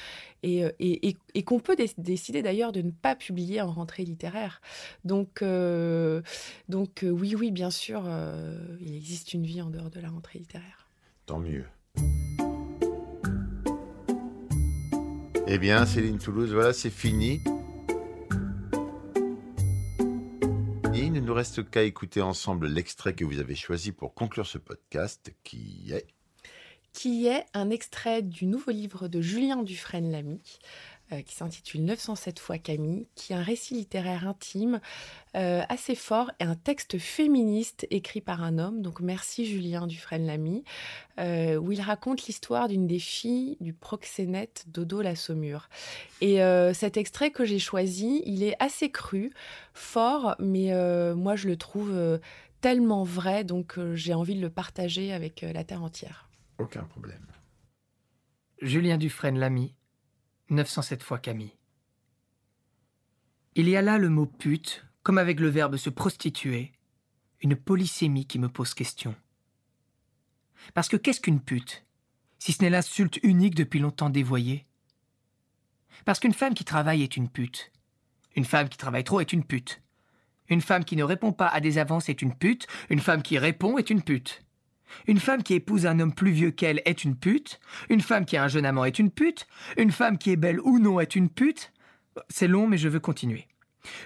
et, 0.44 0.64
euh, 0.64 0.70
et, 0.78 1.16
et, 1.34 1.42
qu'on 1.42 1.58
peut 1.58 1.76
décider 1.96 2.42
d'ailleurs 2.42 2.72
de 2.72 2.82
ne 2.82 2.90
pas 2.90 3.14
publier 3.14 3.62
en 3.62 3.72
rentrée 3.72 4.04
littéraire. 4.04 4.60
Donc 5.04 5.40
euh, 5.40 5.63
euh, 5.64 6.22
donc 6.68 7.02
euh, 7.02 7.10
oui, 7.10 7.34
oui, 7.34 7.50
bien 7.50 7.70
sûr, 7.70 8.04
euh, 8.06 8.56
il 8.80 8.94
existe 8.94 9.34
une 9.34 9.44
vie 9.44 9.62
en 9.62 9.70
dehors 9.70 9.90
de 9.90 10.00
la 10.00 10.08
rentrée 10.08 10.38
littéraire. 10.38 10.86
Tant 11.26 11.38
mieux. 11.38 11.64
Eh 15.46 15.58
bien, 15.58 15.84
Céline 15.86 16.18
Toulouse, 16.18 16.52
voilà, 16.52 16.72
c'est 16.72 16.90
fini. 16.90 17.40
Il 20.94 21.12
ne 21.12 21.20
nous 21.20 21.34
reste 21.34 21.68
qu'à 21.68 21.82
écouter 21.82 22.22
ensemble 22.22 22.66
l'extrait 22.66 23.14
que 23.14 23.24
vous 23.24 23.40
avez 23.40 23.54
choisi 23.54 23.92
pour 23.92 24.14
conclure 24.14 24.46
ce 24.46 24.58
podcast, 24.58 25.34
qui 25.42 25.92
est... 25.92 26.06
Qui 26.92 27.26
est 27.26 27.44
un 27.54 27.70
extrait 27.70 28.22
du 28.22 28.46
nouveau 28.46 28.70
livre 28.70 29.08
de 29.08 29.20
Julien 29.20 29.64
Dufresne-Lamy, 29.64 30.40
qui 31.26 31.34
s'intitule 31.34 31.84
907 31.84 32.38
fois 32.38 32.58
Camille, 32.58 33.06
qui 33.14 33.32
est 33.32 33.36
un 33.36 33.42
récit 33.42 33.74
littéraire 33.74 34.26
intime 34.26 34.80
euh, 35.36 35.62
assez 35.68 35.94
fort 35.94 36.30
et 36.40 36.44
un 36.44 36.54
texte 36.54 36.98
féministe 36.98 37.86
écrit 37.90 38.20
par 38.20 38.42
un 38.42 38.58
homme. 38.58 38.82
Donc 38.82 39.00
merci 39.00 39.46
Julien 39.46 39.86
Dufresne-Lamy, 39.86 40.64
euh, 41.18 41.56
où 41.56 41.72
il 41.72 41.80
raconte 41.80 42.26
l'histoire 42.26 42.68
d'une 42.68 42.86
des 42.86 42.98
filles 42.98 43.56
du 43.60 43.72
proxénète 43.72 44.64
Dodo 44.68 45.02
la 45.02 45.14
Saumure. 45.14 45.68
Et 46.20 46.38
cet 46.72 46.96
extrait 46.96 47.30
que 47.30 47.44
j'ai 47.44 47.58
choisi, 47.58 48.22
il 48.24 48.42
est 48.42 48.56
assez 48.58 48.90
cru, 48.90 49.30
fort, 49.74 50.36
mais 50.38 50.72
moi 51.14 51.36
je 51.36 51.48
le 51.48 51.56
trouve 51.56 52.20
tellement 52.60 53.04
vrai, 53.04 53.44
donc 53.44 53.78
j'ai 53.94 54.14
envie 54.14 54.34
de 54.34 54.40
le 54.40 54.50
partager 54.50 55.12
avec 55.12 55.42
la 55.42 55.64
terre 55.64 55.82
entière. 55.82 56.30
Aucun 56.58 56.84
problème. 56.84 57.26
Julien 58.62 58.96
Dufresne-Lamy 58.96 59.74
907 60.50 61.02
fois 61.02 61.18
Camille. 61.18 61.56
Il 63.54 63.68
y 63.68 63.76
a 63.76 63.82
là 63.82 63.98
le 63.98 64.10
mot 64.10 64.26
pute, 64.26 64.84
comme 65.02 65.18
avec 65.18 65.40
le 65.40 65.48
verbe 65.48 65.76
se 65.76 65.90
prostituer, 65.90 66.72
une 67.40 67.56
polysémie 67.56 68.26
qui 68.26 68.38
me 68.38 68.48
pose 68.48 68.74
question. 68.74 69.14
Parce 70.74 70.88
que 70.88 70.96
qu'est-ce 70.96 71.20
qu'une 71.20 71.40
pute, 71.40 71.86
si 72.38 72.52
ce 72.52 72.62
n'est 72.62 72.70
l'insulte 72.70 73.18
unique 73.22 73.54
depuis 73.54 73.78
longtemps 73.78 74.10
dévoyée? 74.10 74.66
Parce 76.04 76.20
qu'une 76.20 76.34
femme 76.34 76.54
qui 76.54 76.64
travaille 76.64 77.02
est 77.02 77.16
une 77.16 77.30
pute. 77.30 77.72
Une 78.36 78.44
femme 78.44 78.68
qui 78.68 78.76
travaille 78.76 79.04
trop 79.04 79.20
est 79.20 79.32
une 79.32 79.44
pute. 79.44 79.80
Une 80.48 80.60
femme 80.60 80.84
qui 80.84 80.96
ne 80.96 81.04
répond 81.04 81.32
pas 81.32 81.48
à 81.48 81.60
des 81.60 81.78
avances 81.78 82.08
est 82.08 82.20
une 82.20 82.34
pute. 82.34 82.66
Une 82.90 83.00
femme 83.00 83.22
qui 83.22 83.38
répond 83.38 83.78
est 83.78 83.88
une 83.88 84.02
pute. 84.02 84.43
Une 85.06 85.20
femme 85.20 85.42
qui 85.42 85.54
épouse 85.54 85.86
un 85.86 86.00
homme 86.00 86.14
plus 86.14 86.30
vieux 86.30 86.50
qu'elle 86.50 86.82
est 86.84 87.04
une 87.04 87.16
pute. 87.16 87.60
Une 87.88 88.00
femme 88.00 88.24
qui 88.24 88.36
a 88.36 88.44
un 88.44 88.48
jeune 88.48 88.66
amant 88.66 88.84
est 88.84 88.98
une 88.98 89.10
pute. 89.10 89.46
Une 89.76 89.92
femme 89.92 90.18
qui 90.18 90.30
est 90.30 90.36
belle 90.36 90.60
ou 90.60 90.78
non 90.78 91.00
est 91.00 91.16
une 91.16 91.28
pute. 91.28 91.72
C'est 92.28 92.48
long, 92.48 92.66
mais 92.66 92.78
je 92.78 92.88
veux 92.88 93.00
continuer. 93.00 93.46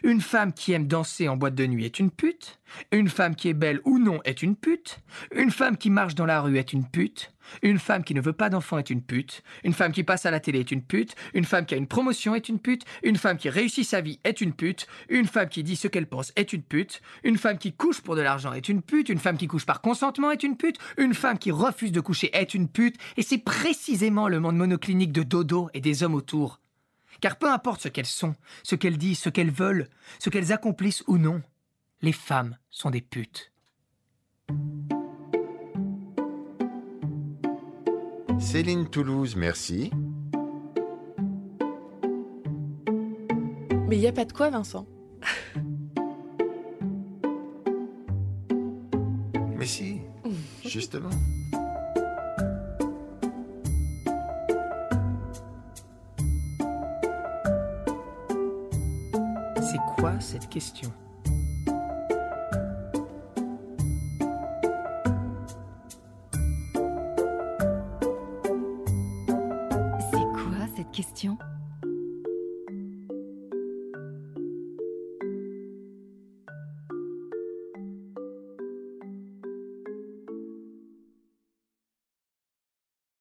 Une 0.03 0.21
femme 0.21 0.53
qui 0.53 0.73
aime 0.73 0.87
danser 0.87 1.29
en 1.29 1.37
boîte 1.37 1.55
de 1.55 1.67
nuit 1.67 1.85
est 1.85 1.99
une 1.99 2.11
pute. 2.11 2.59
Une 2.93 3.09
femme 3.09 3.35
qui 3.35 3.49
est 3.49 3.55
belle 3.55 3.81
ou 3.85 3.99
non 3.99 4.21
est 4.25 4.43
une 4.43 4.57
pute. 4.57 5.01
Une 5.35 5.51
femme 5.51 5.77
qui 5.77 5.91
marche 5.91 6.15
dans 6.15 6.27
la 6.27 6.41
rue 6.41 6.59
est 6.59 6.73
une 6.73 6.87
pute. 6.87 7.33
Une 7.63 7.79
femme 7.79 8.05
qui 8.05 8.15
ne 8.15 8.21
veut 8.21 8.33
pas 8.33 8.51
d'enfant 8.51 8.79
est 8.79 8.91
une 8.91 9.03
pute. 9.03 9.43
Une 9.65 9.73
femme 9.73 9.93
qui 9.93 10.05
passe 10.05 10.27
à 10.27 10.31
la 10.31 10.41
télé 10.41 10.61
est 10.61 10.71
une 10.71 10.83
pute. 10.83 11.15
Une 11.35 11.45
femme 11.45 11.67
qui 11.67 11.75
a 11.75 11.79
une 11.79 11.87
promotion 11.87 12.35
est 12.35 12.49
une 12.49 12.59
pute. 12.59 12.85
Une 13.03 13.17
femme 13.17 13.39
qui 13.39 13.49
réussit 13.49 13.87
sa 13.87 14.01
vie 14.01 14.21
est 14.25 14.41
une 14.41 14.53
pute. 14.53 14.87
Une 15.09 15.27
femme 15.27 15.49
qui 15.49 15.63
dit 15.63 15.77
ce 15.77 15.89
qu'elle 15.89 16.09
pense 16.09 16.33
est 16.37 16.53
une 16.53 16.63
pute. 16.63 17.01
Une 17.25 17.39
femme 17.39 17.59
qui 17.59 17.73
couche 17.73 18.01
pour 18.01 18.17
de 18.17 18.21
l'argent 18.21 18.53
est 18.53 18.69
une 18.69 18.83
pute. 18.83 19.09
Une 19.09 19.19
femme 19.19 19.39
qui 19.39 19.47
couche 19.47 19.67
par 19.67 19.81
consentement 19.81 20.31
est 20.31 20.43
une 20.43 20.57
pute. 20.57 20.79
Une 20.97 21.15
femme 21.15 21.39
qui 21.39 21.51
refuse 21.51 21.93
de 21.93 22.01
coucher 22.01 22.31
est 22.37 22.55
une 22.55 22.69
pute. 22.69 22.97
Et 23.17 23.23
c'est 23.23 23.39
précisément 23.39 24.29
le 24.29 24.41
monde 24.41 24.57
monoclinique 24.57 25.13
de 25.13 25.23
Dodo 25.23 25.71
et 25.75 25.81
des 25.81 26.03
hommes 26.03 26.15
autour 26.15 26.61
car 27.21 27.37
peu 27.37 27.51
importe 27.51 27.83
ce 27.83 27.89
qu'elles 27.89 28.07
sont, 28.07 28.35
ce 28.63 28.75
qu'elles 28.75 28.99
disent, 28.99 29.19
ce 29.19 29.29
qu'elles 29.29 29.51
veulent, 29.51 29.89
ce 30.19 30.31
qu'elles 30.31 30.53
accomplissent 30.53 31.05
ou 31.07 31.19
non, 31.19 31.43
les 32.03 32.13
femmes 32.13 32.57
sont 32.71 32.91
des 32.91 33.01
putes. 33.01 33.53
Céline 38.39 38.89
Toulouse, 38.89 39.35
merci. 39.37 39.91
Mais 43.89 43.97
il 43.97 44.01
n'y 44.01 44.07
a 44.07 44.13
pas 44.13 44.25
de 44.25 44.33
quoi, 44.33 44.51
Vincent. 44.51 44.87
Mais 49.57 49.67
si, 49.67 50.01
justement. 50.65 51.11
Cette 60.21 60.49
question 60.49 60.93